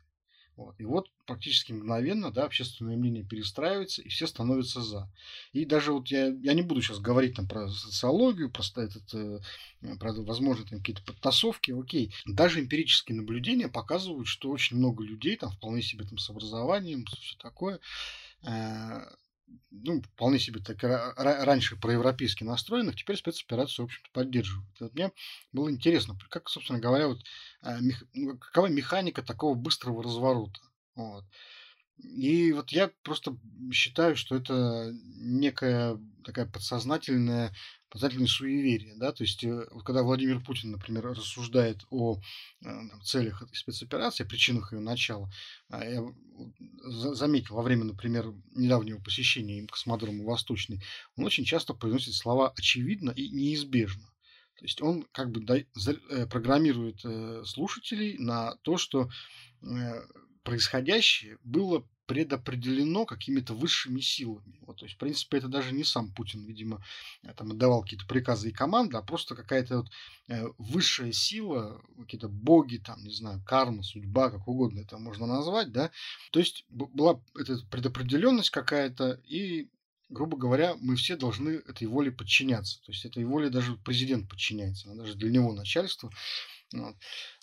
[0.58, 0.76] Вот.
[0.80, 5.08] И вот практически мгновенно да, общественное мнение перестраивается, и все становятся за.
[5.54, 9.40] И даже вот я, я не буду сейчас говорить там про социологию, просто этот, э,
[10.00, 12.12] про, возможно, там какие-то подтасовки, окей.
[12.26, 17.38] Даже эмпирические наблюдения показывают, что очень много людей, там вполне себе там с образованием, все
[17.38, 17.80] такое,
[18.42, 19.02] э,
[19.72, 24.70] ну, вполне себе так раньше проевропейски настроенных, теперь спецоперацию, в общем-то, поддерживают.
[24.80, 25.12] Вот мне
[25.52, 27.22] было интересно, как, собственно говоря, вот,
[27.62, 30.60] а, мех, ну, какова механика такого быстрого разворота.
[30.96, 31.26] Вот.
[32.00, 33.38] И вот я просто
[33.72, 37.54] считаю, что это некая такая подсознательная,
[37.90, 42.20] подсознательное суеверие, да, то есть э, вот когда Владимир Путин, например, рассуждает о э,
[42.62, 45.32] там, целях этой спецоперации, причинах ее начала,
[45.70, 46.06] а я
[46.84, 50.84] заметил во время, например, недавнего посещения им космодрома Восточный,
[51.16, 54.04] он очень часто произносит слова «очевидно» и «неизбежно».
[54.60, 57.02] То есть он как бы э, программирует
[57.48, 59.10] слушателей на то, что
[60.48, 64.58] происходящее было предопределено какими-то высшими силами.
[64.62, 66.82] Вот, то есть, в принципе, это даже не сам Путин, видимо,
[67.24, 69.88] э, там отдавал какие-то приказы и команды, а просто какая-то вот
[70.30, 75.74] э, высшая сила, какие-то боги, там, не знаю, карма, судьба, как угодно это можно назвать,
[75.74, 75.92] да.
[76.32, 79.68] То есть была эта предопределенность какая-то, и
[80.08, 82.82] грубо говоря, мы все должны этой воле подчиняться.
[82.84, 86.10] То есть этой воле даже президент подчиняется, даже для него начальство.
[86.74, 86.96] Вот.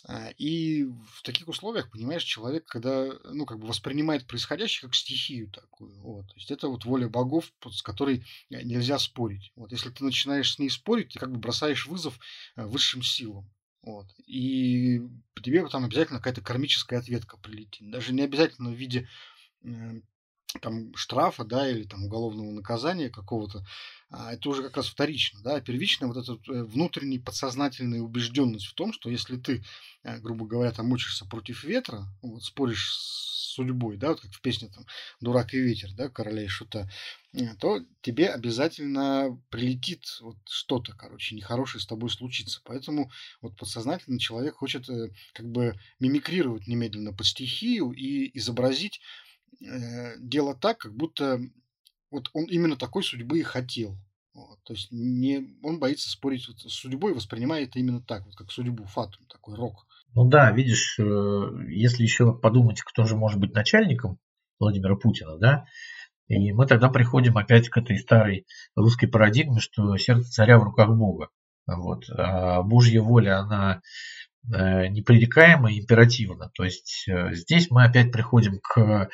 [0.07, 5.51] А, и в таких условиях, понимаешь, человек, когда, ну, как бы воспринимает происходящее как стихию
[5.51, 9.53] такую, вот, то есть это вот воля богов, с которой э, нельзя спорить.
[9.57, 12.19] Вот, если ты начинаешь с ней спорить, ты как бы бросаешь вызов
[12.57, 13.51] э, высшим силам.
[13.83, 14.07] Вот.
[14.27, 15.01] И
[15.43, 17.91] тебе там обязательно какая-то кармическая ответка прилетит.
[17.91, 19.09] Даже не обязательно в виде
[20.61, 23.65] там штрафа, да, или там уголовного наказания какого-то,
[24.17, 28.75] это уже как раз вторично, да, а первично вот эта э, внутренняя подсознательная убежденность в
[28.75, 29.65] том, что если ты,
[30.03, 34.41] э, грубо говоря, там учишься против ветра, вот, споришь с судьбой, да, вот как в
[34.41, 34.85] песне там
[35.21, 36.91] «Дурак и ветер», да, короля и шута,
[37.33, 42.61] э, то тебе обязательно прилетит вот что-то, короче, нехорошее с тобой случится.
[42.65, 44.87] Поэтому вот подсознательно человек хочет
[45.33, 49.01] как бы мимикрировать немедленно под стихию и изобразить
[49.61, 51.41] э, дело так, как будто
[52.15, 53.99] вот он именно такой судьбы и хотел.
[54.35, 58.35] Вот, то есть не, он боится спорить вот с судьбой, воспринимает это именно так, вот
[58.35, 59.87] как судьбу, фатум, такой рок.
[60.13, 61.03] Ну да, видишь, э,
[61.69, 64.19] если еще подумать, кто же может быть начальником
[64.59, 65.67] Владимира Путина, да,
[66.27, 68.45] и мы тогда приходим опять к этой старой
[68.75, 71.29] русской парадигме, что сердце царя в руках Бога.
[71.67, 72.05] Вот.
[72.11, 73.83] А Божья воля, она
[74.53, 76.51] э, непререкаема и императивна.
[76.55, 79.11] То есть э, здесь мы опять приходим к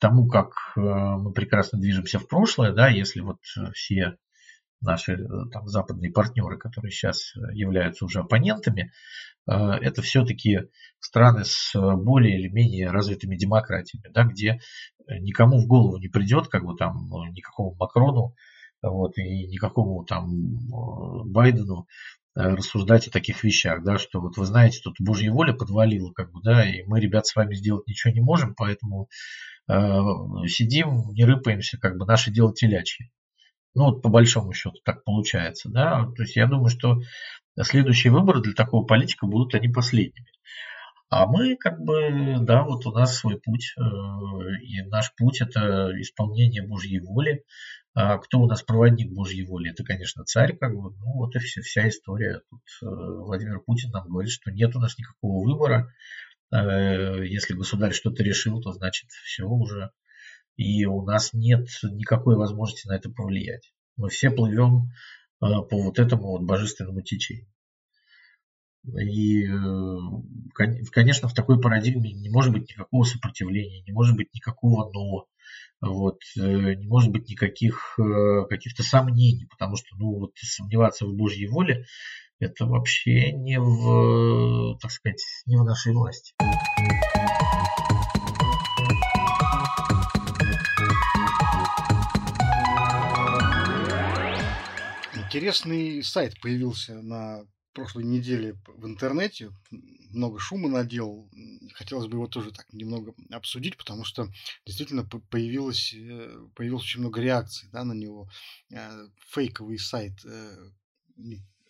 [0.00, 3.38] тому, как мы прекрасно движемся в прошлое, да, если вот
[3.72, 4.16] все
[4.80, 8.92] наши э, там, западные партнеры, которые сейчас являются уже оппонентами,
[9.46, 14.58] это все-таки страны с более или менее развитыми демократиями, да, где
[15.06, 18.34] никому в голову не придет, как бы там никакому Макрону
[18.80, 20.30] вот, и никакому там
[21.30, 21.86] Байдену
[22.34, 26.40] рассуждать о таких вещах, да, что вот вы знаете, тут Божья воля подвалила, как бы,
[26.42, 29.10] да, и мы, ребят, с вами сделать ничего не можем, поэтому
[29.66, 30.02] Э,
[30.46, 33.10] сидим, не рыпаемся, как бы наше дело телячье.
[33.74, 36.06] Ну, вот по большому счету так получается, да.
[36.16, 37.00] То есть я думаю, что
[37.60, 40.26] следующие выборы для такого политика будут они последними.
[41.10, 43.82] А мы как бы, да, вот у нас свой путь, э,
[44.62, 47.44] и наш путь это исполнение Божьей воли.
[47.94, 49.70] А кто у нас проводник Божьей воли?
[49.70, 52.40] Это, конечно, царь, как бы, ну вот и все, вся история.
[52.50, 55.92] Тут э, Владимир Путин нам говорит, что нет у нас никакого выбора,
[56.54, 59.90] Э, если государь что-то решил, то значит все уже.
[60.56, 63.72] И у нас нет никакой возможности на это повлиять.
[63.96, 64.90] Мы все плывем
[65.40, 67.48] э, по вот этому вот божественному течению.
[68.86, 69.98] И, э,
[70.92, 75.26] конечно, в такой парадигме не может быть никакого сопротивления, не может быть никакого «но»,
[75.80, 77.98] вот, не может быть никаких
[78.48, 81.84] каких-то сомнений, потому что, ну, вот сомневаться в Божьей воле
[82.38, 86.34] это вообще не в, так сказать, не в нашей власти.
[95.34, 99.50] Интересный сайт появился на прошлой неделе в интернете.
[100.10, 101.28] Много шума наделал.
[101.72, 104.28] Хотелось бы его тоже так немного обсудить, потому что
[104.64, 108.30] действительно появилось, э, появилось очень много реакций да, на него.
[108.70, 110.70] Э, фейковый сайт э,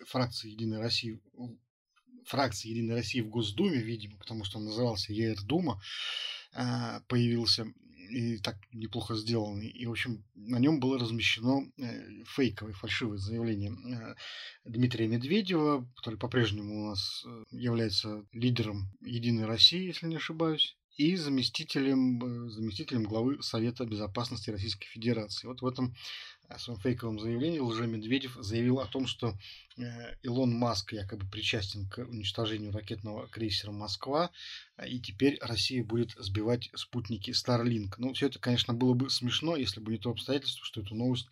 [0.08, 1.18] фракции Единой России
[2.26, 5.80] фракции Единой России в Госдуме, видимо, потому что он назывался ЕР Дума,
[7.08, 7.66] появился
[8.14, 9.68] и так неплохо сделанный.
[9.68, 14.14] И, в общем, на нем было размещено э, фейковое, фальшивое заявление э,
[14.64, 20.76] Дмитрия Медведева, который по-прежнему у нас э, является лидером Единой России, если не ошибаюсь.
[20.96, 25.46] И заместителем, э, заместителем главы Совета Безопасности Российской Федерации.
[25.46, 25.94] Вот в этом
[26.48, 29.36] э, своем фейковом заявлении Лже Медведев заявил о том, что
[29.76, 34.30] э, Илон Маск якобы причастен к уничтожению ракетного крейсера «Москва»,
[34.86, 37.94] и теперь Россия будет сбивать спутники Starlink.
[37.98, 41.28] Ну, все это, конечно, было бы смешно, если бы не то обстоятельство, что эту новость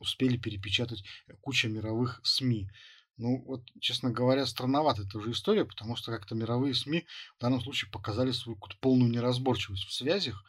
[0.00, 1.04] успели перепечатать
[1.40, 2.68] куча мировых СМИ.
[3.18, 7.04] Ну, вот, честно говоря, странновато эта уже история, потому что как-то мировые СМИ
[7.36, 10.44] в данном случае показали свою полную неразборчивость в связях.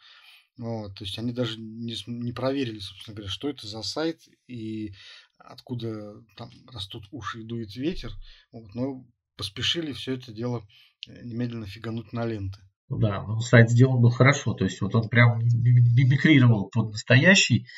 [0.56, 4.94] Вот, то есть они даже не, не проверили, собственно говоря, что это за сайт и
[5.36, 8.12] откуда там растут уши и дует ветер.
[8.52, 9.04] Вот, но
[9.36, 10.66] поспешили все это дело
[11.08, 12.60] э, немедленно фигануть на ленты.
[12.90, 17.68] Да, ну, сайт сделан был хорошо, то есть вот он прям мимикрировал под настоящий,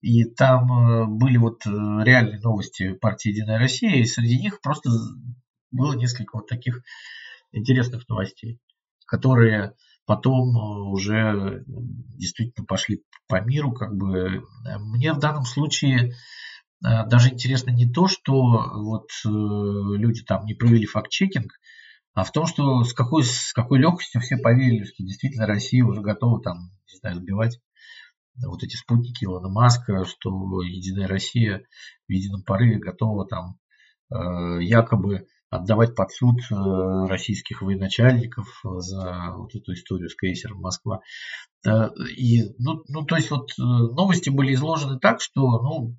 [0.00, 4.88] и там э, были вот э, реальные новости партии «Единая Россия», и среди них просто
[5.70, 6.82] было несколько вот таких
[7.52, 8.60] интересных новостей,
[9.06, 9.74] которые
[10.06, 13.72] потом э, уже действительно пошли по миру.
[13.72, 14.42] Как бы.
[14.78, 16.14] Мне в данном случае
[16.80, 18.34] даже интересно не то, что
[18.74, 21.52] вот люди там не провели факт-чекинг,
[22.14, 26.00] а в том, что с какой, с какой легкостью все поверили, что действительно Россия уже
[26.02, 27.58] готова там, не знаю, сбивать
[28.44, 31.64] вот эти спутники Илона Маска, что Единая Россия
[32.08, 33.58] в едином порыве готова там
[34.10, 36.54] э, якобы отдавать под суд э,
[37.08, 41.00] российских военачальников за вот эту историю с крейсером Москва.
[41.66, 45.96] Э, и, ну, ну, то есть вот новости были изложены так, что, ну,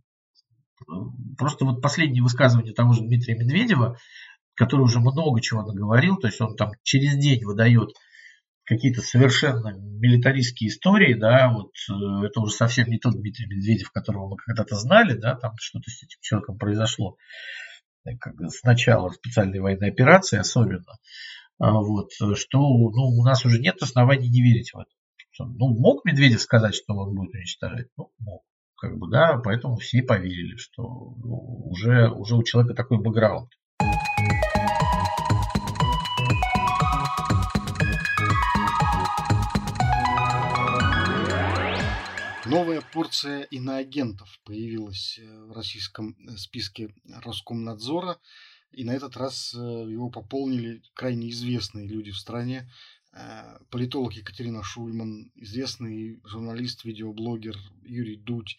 [1.38, 3.98] просто вот последнее высказывание того же Дмитрия Медведева,
[4.56, 7.90] который уже много чего наговорил, то есть он там через день выдает
[8.66, 14.30] какие-то совершенно милитаристские истории, да, вот э, это уже совсем не тот Дмитрий Медведев, которого
[14.30, 17.18] мы когда-то знали, да, там что-то с этим человеком произошло
[18.06, 20.98] э, как с начала специальной военной операции особенно,
[21.60, 24.90] а вот, что ну, у нас уже нет оснований не верить в это.
[25.40, 27.88] Ну, мог Медведев сказать, что он будет уничтожать?
[27.98, 28.44] Ну, мог.
[28.76, 33.50] Как бы, да, поэтому все поверили, что ну, уже, уже у человека такой бэкграунд.
[42.54, 48.20] Новая порция иноагентов появилась э, в российском э, списке Роскомнадзора.
[48.72, 52.70] И на этот раз э, его пополнили крайне известные люди в стране.
[53.70, 58.58] Политолог Екатерина Шульман, известный журналист, видеоблогер Юрий Дудь.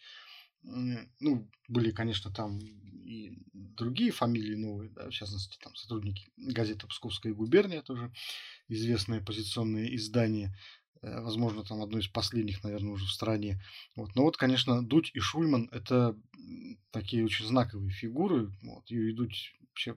[0.62, 7.34] Ну, были, конечно, там и другие фамилии новые, да, в частности, там сотрудники газеты «Псковская
[7.34, 8.12] губерния», тоже
[8.68, 10.56] известное оппозиционное издание.
[11.04, 13.60] Э, возможно, там одно из последних, наверное, уже в стране.
[13.94, 14.14] Вот.
[14.14, 16.16] Но вот, конечно, Дудь и Шульман– это
[16.90, 18.50] такие очень знаковые фигуры.
[18.62, 18.90] Вот.
[18.90, 19.96] Юрий Дудь вообще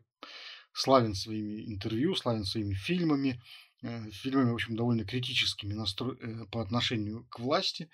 [0.74, 3.42] славен своими интервью, славен своими фильмами,
[3.84, 6.16] э, фильмами, в общем, довольно критическими настро...
[6.20, 7.90] Э, по отношению к власти.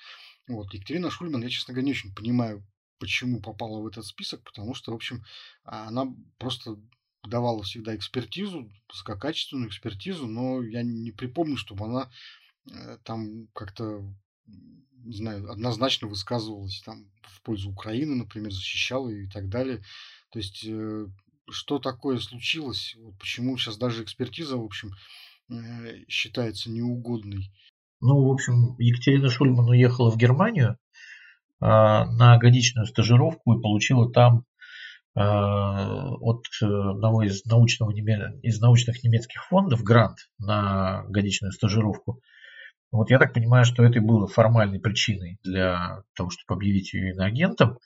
[0.47, 0.73] Вот.
[0.73, 2.65] Екатерина Шульман, я, честно говоря, не очень понимаю,
[2.97, 5.23] почему попала в этот список, потому что, в общем,
[5.63, 6.07] она
[6.37, 6.77] просто
[7.23, 12.09] давала всегда экспертизу, высококачественную экспертизу, но я не припомню, чтобы она
[13.03, 14.03] там как-то,
[14.45, 19.83] не знаю, однозначно высказывалась там в пользу Украины, например, защищала ее и так далее.
[20.31, 21.07] То есть, э,
[21.49, 24.91] что такое случилось, вот почему сейчас даже экспертиза, в общем,
[25.49, 27.51] э, считается неугодной.
[28.01, 30.77] Ну, в общем, Екатерина Шульман уехала в Германию
[31.61, 34.45] а, на годичную стажировку и получила там
[35.15, 42.19] от одного из, научного, из научных немецких фондов грант на годичную стажировку.
[42.93, 47.11] Вот я так понимаю, что это и было формальной причиной для того, чтобы объявить ее
[47.11, 47.79] иноагентом.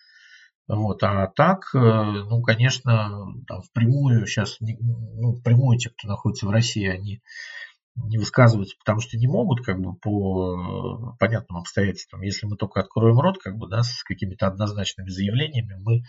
[0.67, 6.49] Вот, а так, э, ну, конечно, там впрямую сейчас, ну, впрямую те, кто находится в
[6.49, 7.21] России, они
[7.95, 12.21] не высказываются, потому что не могут, как бы, по понятным обстоятельствам.
[12.21, 16.03] Если мы только откроем рот, как бы, да, с какими-то однозначными заявлениями, мы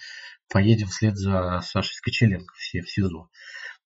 [0.53, 3.28] поедем вслед за Сашей Скочеленко все в СИЗО.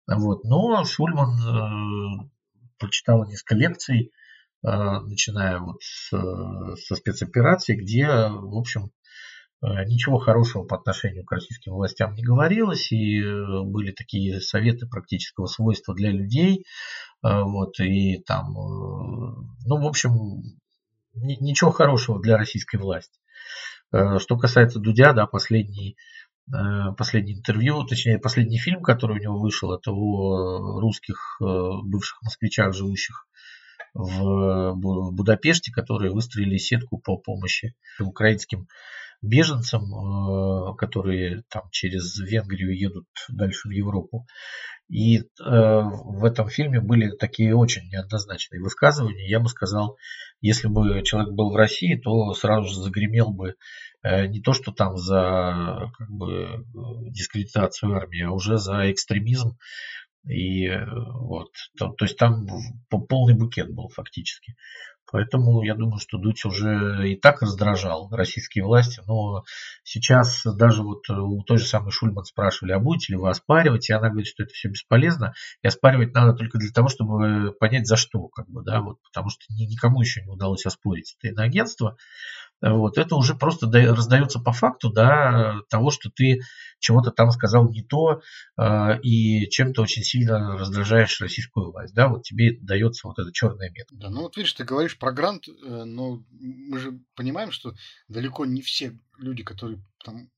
[0.07, 0.45] Вот.
[0.45, 2.31] Но Шульман э,
[2.79, 4.22] прочитала несколько лекций, Э,
[4.63, 8.93] начиная вот с, со спецоперации, где, в общем,
[9.61, 14.87] э, ничего хорошего по отношению к российским властям не говорилось, и э, были такие советы
[14.87, 16.65] практического свойства для людей,
[17.23, 20.43] вот, и там, ну, в общем,
[21.15, 23.17] ничего хорошего для российской власти.
[23.93, 25.97] Что касается Дудя, да, последний,
[26.99, 33.29] последний интервью, точнее, последний фильм, который у него вышел, это о русских бывших москвичах, живущих
[33.95, 38.67] в Будапеште, которые выстроили сетку по помощи украинским
[39.23, 44.27] беженцам, э, которые там через Венгрию едут дальше в Европу.
[44.89, 49.29] И э, в этом фильме были такие очень неоднозначные высказывания.
[49.29, 49.97] Я бы сказал,
[50.41, 53.55] если бы человек был в России, то сразу же загремел бы
[54.03, 56.67] э, не то, что там за как бы,
[57.11, 59.57] дискредитацию армии, а уже за экстремизм.
[60.27, 62.47] И вот, то, то есть там
[63.09, 64.55] полный букет был фактически.
[65.11, 69.45] Поэтому я думаю, что Дудь уже и так раздражал российские власти, но
[69.85, 73.93] сейчас даже вот у той же самой Шульман спрашивали, а будете ли вы оспаривать, и
[73.93, 77.97] она говорит, что это все бесполезно, и оспаривать надо только для того, чтобы понять за
[77.97, 81.99] что, как бы, да, вот, потому что никому еще не удалось оспорить это иноагентство,
[82.63, 86.41] вот, это уже просто раздается по факту да, того, что ты
[86.79, 88.23] чего-то там сказал не то
[88.59, 91.95] э, и чем-то очень сильно раздражаешь российскую власть.
[91.95, 93.95] Да, вот тебе дается вот эта черная метка.
[93.95, 97.75] Да, ну вот видишь, ты говоришь про грант, э, но мы же понимаем, что
[98.09, 100.29] далеко не все люди, которые там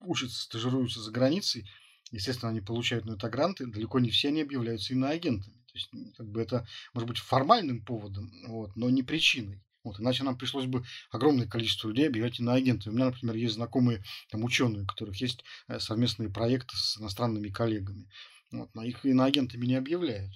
[0.00, 1.68] учатся, стажируются за границей,
[2.10, 5.56] естественно, они получают на это гранты, далеко не все они объявляются иноагентами.
[5.72, 9.62] То есть, как бы это может быть формальным поводом, вот, но не причиной.
[9.84, 12.92] Вот, иначе нам пришлось бы огромное количество людей объявлять иноагентами.
[12.92, 17.50] У меня, например, есть знакомые там, ученые, у которых есть э, совместные проекты с иностранными
[17.50, 18.08] коллегами.
[18.50, 20.32] Вот, но их иноагентами не объявляют.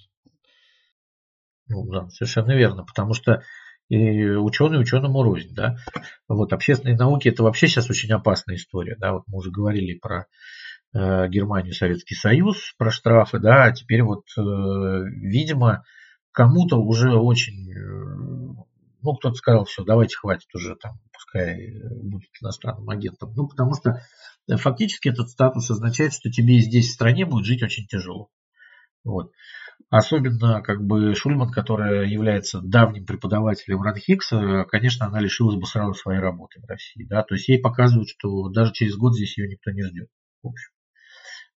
[1.67, 3.43] Ну, да, совершенно верно, потому что
[3.89, 5.77] и ученый ученому рознь, да.
[6.27, 9.13] Вот общественные науки это вообще сейчас очень опасная история, да.
[9.13, 10.27] Вот мы уже говорили про
[10.93, 13.63] э, Германию, Советский Союз, про штрафы, да.
[13.63, 15.83] А теперь вот, э, видимо,
[16.31, 18.48] кому-то уже очень э,
[19.01, 23.33] ну, кто-то сказал, все, давайте хватит уже, там, пускай будет иностранным агентом.
[23.35, 24.01] Ну, потому что
[24.47, 28.29] э, фактически этот статус означает, что тебе здесь в стране будет жить очень тяжело.
[29.03, 29.31] Вот.
[29.89, 36.19] Особенно как бы Шульман, которая является давним преподавателем Ранхикса, конечно, она лишилась бы сразу своей
[36.19, 37.05] работы в России.
[37.05, 37.23] Да?
[37.23, 40.09] То есть ей показывают, что даже через год здесь ее никто не ждет.
[40.43, 40.71] В общем.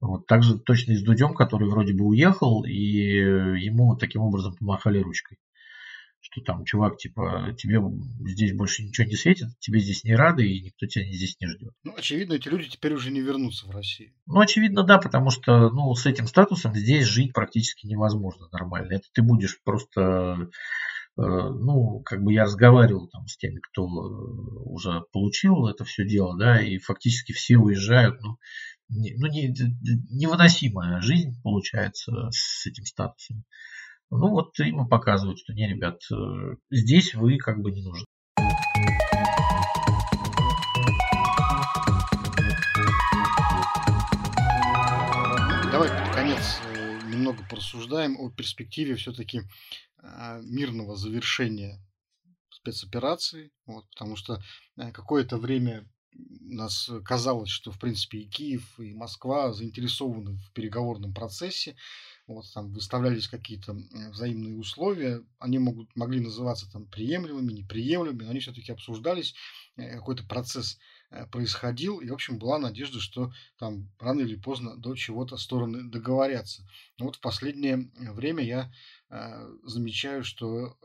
[0.00, 0.26] Вот.
[0.26, 5.38] Также точно и с Дудем, который вроде бы уехал, и ему таким образом помахали ручкой
[6.30, 7.80] что там, чувак, типа, тебе
[8.30, 11.72] здесь больше ничего не светит, тебе здесь не рады, и никто тебя здесь не ждет.
[11.82, 14.12] Ну, очевидно, эти люди теперь уже не вернутся в Россию.
[14.26, 18.94] Ну, очевидно, да, потому что, ну, с этим статусом здесь жить практически невозможно нормально.
[18.94, 20.50] Это ты будешь просто
[21.18, 26.38] э, ну, как бы я разговаривал там с теми, кто уже получил это все дело,
[26.38, 28.38] да, и фактически все уезжают, ну,
[28.88, 29.48] не, ну не,
[30.10, 33.44] невыносимая жизнь получается с этим статусом.
[34.12, 38.04] Ну вот им показывают, что не, ребят, э, здесь вы как бы не нужны.
[45.70, 49.42] Давай под конец э, немного порассуждаем о перспективе все-таки
[49.98, 51.80] а, мирного завершения
[52.50, 54.42] спецоперации, вот, потому что
[54.76, 55.88] э, какое-то время
[56.40, 61.76] нас казалось, что в принципе и Киев, и Москва заинтересованы в переговорном процессе,
[62.34, 63.76] вот там выставлялись какие-то
[64.10, 69.34] взаимные условия, они могут, могли называться там приемлемыми, неприемлемыми, но они все-таки обсуждались,
[69.76, 70.78] э, какой-то процесс
[71.10, 75.90] э, происходил, и, в общем, была надежда, что там рано или поздно до чего-то стороны
[75.90, 76.66] договорятся.
[76.98, 78.72] Но вот в последнее время я
[79.10, 80.76] э, замечаю, что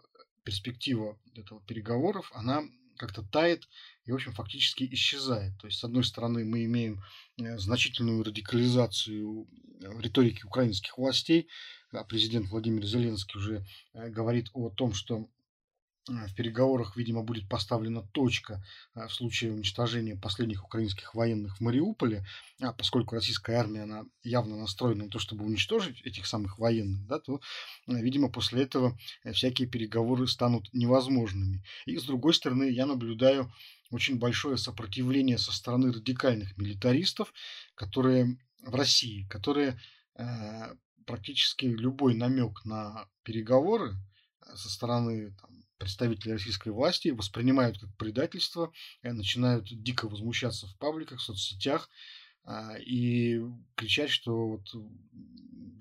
[0.44, 2.64] перспектива этого переговоров, она
[2.98, 3.68] как-то тает
[4.06, 5.58] и, в общем, фактически исчезает.
[5.60, 7.02] То есть, с одной стороны, мы имеем
[7.38, 9.48] э, значительную радикализацию
[9.82, 11.48] э, риторики украинских властей.
[12.10, 15.28] Президент Владимир Зеленский уже э, говорит о том, что
[16.08, 22.24] в переговорах, видимо, будет поставлена точка в случае уничтожения последних украинских военных в Мариуполе,
[22.62, 27.20] а поскольку российская армия она явно настроена на то, чтобы уничтожить этих самых военных, да,
[27.20, 27.42] то,
[27.88, 28.98] видимо, после этого
[29.34, 31.64] всякие переговоры станут невозможными.
[31.86, 33.52] И, с другой стороны, я наблюдаю
[33.92, 37.34] очень большое сопротивление со стороны радикальных милитаристов,
[37.76, 39.80] которые в России, которые
[40.16, 40.76] э,
[41.06, 43.94] практически любой намек на переговоры
[44.56, 48.72] со стороны там, представители российской власти воспринимают как предательство,
[49.04, 51.90] начинают дико возмущаться в пабликах, в соцсетях
[52.44, 53.42] а, и
[53.76, 54.68] кричать, что вот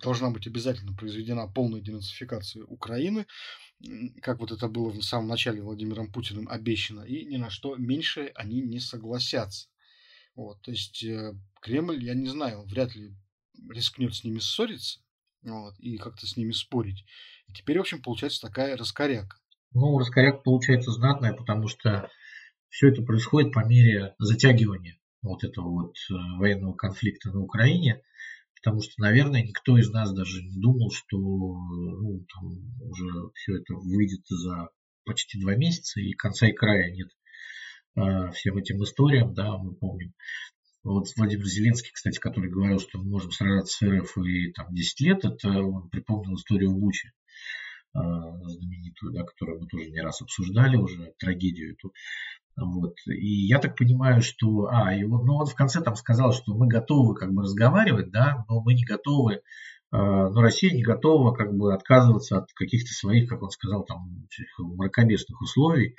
[0.00, 3.26] должна быть обязательно произведена полная денацификация Украины,
[4.22, 8.32] как вот это было в самом начале Владимиром Путиным обещано, и ни на что меньше
[8.34, 9.68] они не согласятся.
[10.34, 13.14] Вот, то есть э, Кремль, я не знаю, вряд ли
[13.70, 15.00] рискнет с ними ссориться
[15.42, 17.04] вот, и как-то с ними спорить.
[17.46, 19.38] И теперь, в общем, получается такая раскоряка.
[19.74, 22.08] Ну, раскоряк получается знатная, потому что
[22.68, 28.00] все это происходит по мере затягивания вот этого вот э, военного конфликта на Украине,
[28.54, 32.50] потому что, наверное, никто из нас даже не думал, что ну, там
[32.88, 34.68] уже все это выйдет за
[35.04, 37.08] почти два месяца и конца и края нет
[37.96, 40.14] э, всем этим историям, да, мы помним.
[40.84, 45.00] Вот Владимир Зеленский, кстати, который говорил, что мы можем сражаться с РФ и там 10
[45.00, 47.10] лет, это он припомнил историю в Буче
[47.94, 51.92] знаменитую, да, которую мы тоже не раз обсуждали уже, трагедию эту.
[52.56, 52.94] Вот.
[53.06, 54.68] И я так понимаю, что...
[54.70, 58.10] А, и он, ну, он в конце там сказал, что мы готовы как бы разговаривать,
[58.10, 59.40] да, но мы не готовы
[59.94, 64.26] а, но Россия не готова как бы отказываться от каких-то своих, как он сказал, там
[64.58, 65.94] мракобесных условий.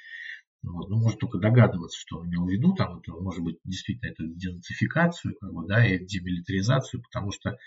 [0.64, 0.90] Вот.
[0.90, 4.24] Ну, может только догадываться, что он имел в виду, там это может быть действительно это
[4.26, 7.58] денацификацию, как бы, да, и демилитаризацию, потому что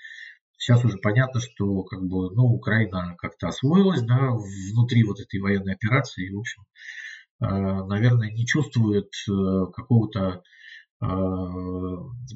[0.58, 5.74] сейчас уже понятно, что как бы, ну, Украина как-то освоилась, да, внутри вот этой военной
[5.74, 6.64] операции, и, в общем,
[7.40, 9.32] а, наверное, не чувствует э,
[9.72, 10.42] какого-то
[11.00, 11.06] а,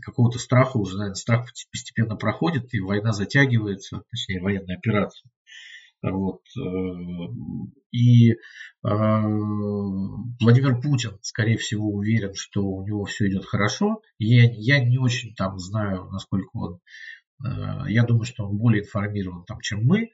[0.01, 5.29] какого-то страха уже, наверное, страх постепенно проходит, и война затягивается, точнее, военная операция.
[6.03, 6.43] Вот.
[6.57, 6.63] Э,
[7.93, 8.35] и
[8.83, 14.01] Владимир Путин, скорее всего, уверен, что у него все идет хорошо.
[14.19, 16.81] Я, я не очень там знаю, насколько он...
[17.45, 20.13] Э, я думаю, что он более информирован, там, чем мы.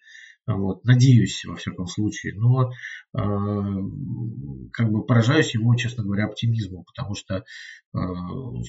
[0.49, 2.71] Вот, надеюсь, во всяком случае, но э,
[4.73, 7.99] как бы поражаюсь его, честно говоря, оптимизму, потому что э,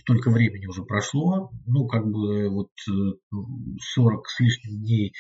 [0.02, 2.72] столько времени уже прошло, ну, как бы вот
[3.94, 5.14] 40 с лишним дней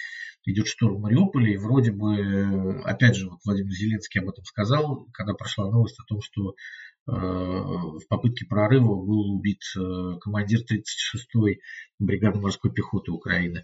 [0.45, 5.33] идет шторм Мариуполя, и вроде бы, опять же, вот Владимир Зеленский об этом сказал, когда
[5.33, 11.61] прошла новость о том, что э, в попытке прорыва был убит э, командир 36-й
[11.99, 13.63] бригады морской пехоты Украины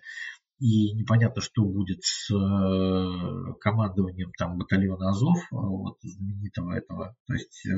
[0.59, 7.15] и непонятно, что будет с э, командованием там батальона Азов, э, вот, знаменитого этого.
[7.27, 7.71] То есть э,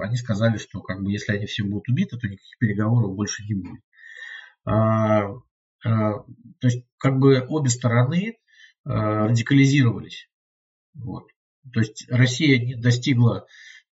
[0.00, 3.54] они сказали, что как бы если они все будут убиты, то никаких переговоров больше не
[3.54, 3.80] будет.
[4.64, 5.24] А,
[5.84, 6.12] а,
[6.60, 8.38] то есть как бы обе стороны
[8.84, 10.28] а, радикализировались.
[10.94, 11.24] Вот.
[11.72, 13.46] То есть Россия не достигла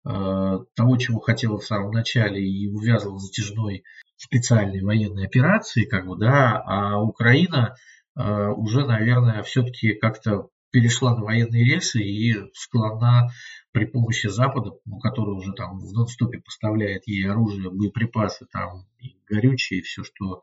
[0.04, 3.84] того, чего хотела в самом начале и увязывала затяжной
[4.16, 7.76] специальной военной операции, как бы, да, а Украина
[8.18, 13.30] уже, наверное, все-таки как-то перешла на военные рельсы и склонна
[13.72, 19.16] при помощи Запада, ну, который уже там в нон-стопе поставляет ей оружие, боеприпасы, там, и
[19.28, 20.42] горючее, и все, что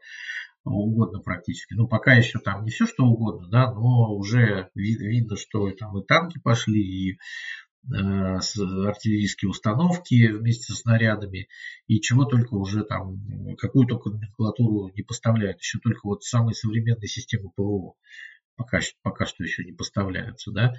[0.63, 1.73] угодно практически.
[1.76, 6.03] Ну, пока еще там не все, что угодно, да, но уже видно, что там и
[6.03, 11.47] танки пошли, и Э, артиллерийские установки вместе со снарядами
[11.88, 13.19] и чего только уже там,
[13.57, 15.59] какую только номенклатуру не поставляют.
[15.59, 17.93] Еще только вот самые современные системы ПВО
[18.55, 20.51] пока, пока что еще не поставляются.
[20.51, 20.73] Да?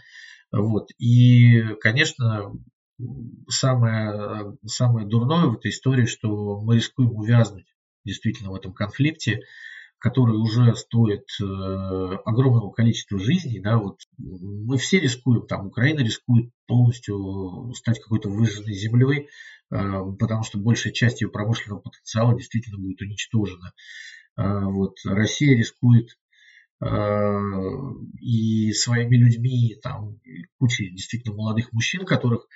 [0.53, 0.89] Вот.
[0.99, 2.53] И, конечно,
[3.49, 7.67] самое, самое дурное в этой истории, что мы рискуем увязнуть
[8.05, 9.43] действительно в этом конфликте,
[9.99, 16.51] который уже стоит э, огромного количества жизней, да, вот мы все рискуем, там Украина рискует
[16.67, 19.29] полностью стать какой-то выжженной землей,
[19.71, 23.73] э, потому что большая часть ее промышленного потенциала действительно будет уничтожена.
[24.37, 26.17] Э, вот Россия рискует
[28.21, 30.21] и своими людьми, там
[30.59, 32.47] кучей действительно молодых мужчин, которых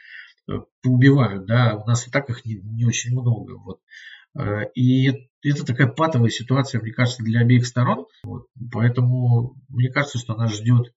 [0.82, 3.80] поубивают, да, у нас и так их не, не очень много, вот.
[4.74, 5.08] И
[5.42, 8.06] это такая патовая ситуация, мне кажется, для обеих сторон.
[8.22, 8.46] Вот.
[8.72, 10.94] Поэтому мне кажется, что нас ждет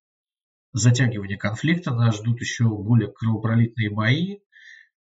[0.73, 4.39] затягивание конфликта, нас ждут еще более кровопролитные бои.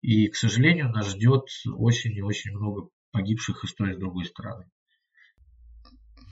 [0.03, 4.65] И, к сожалению, нас ждет очень и очень много погибших историй с другой стороны.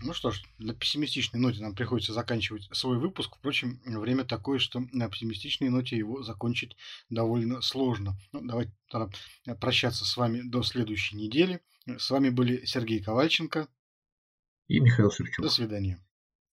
[0.01, 3.35] Ну что ж, на пессимистичной ноте нам приходится заканчивать свой выпуск.
[3.37, 6.77] Впрочем, время такое, что на оптимистичной ноте его закончить
[7.11, 8.17] довольно сложно.
[8.33, 9.11] Ну, давайте тогда
[9.61, 11.61] прощаться с вами до следующей недели.
[11.97, 13.69] С вами были Сергей Ковальченко
[14.67, 15.43] и Михаил Шевчук.
[15.43, 16.05] До свидания.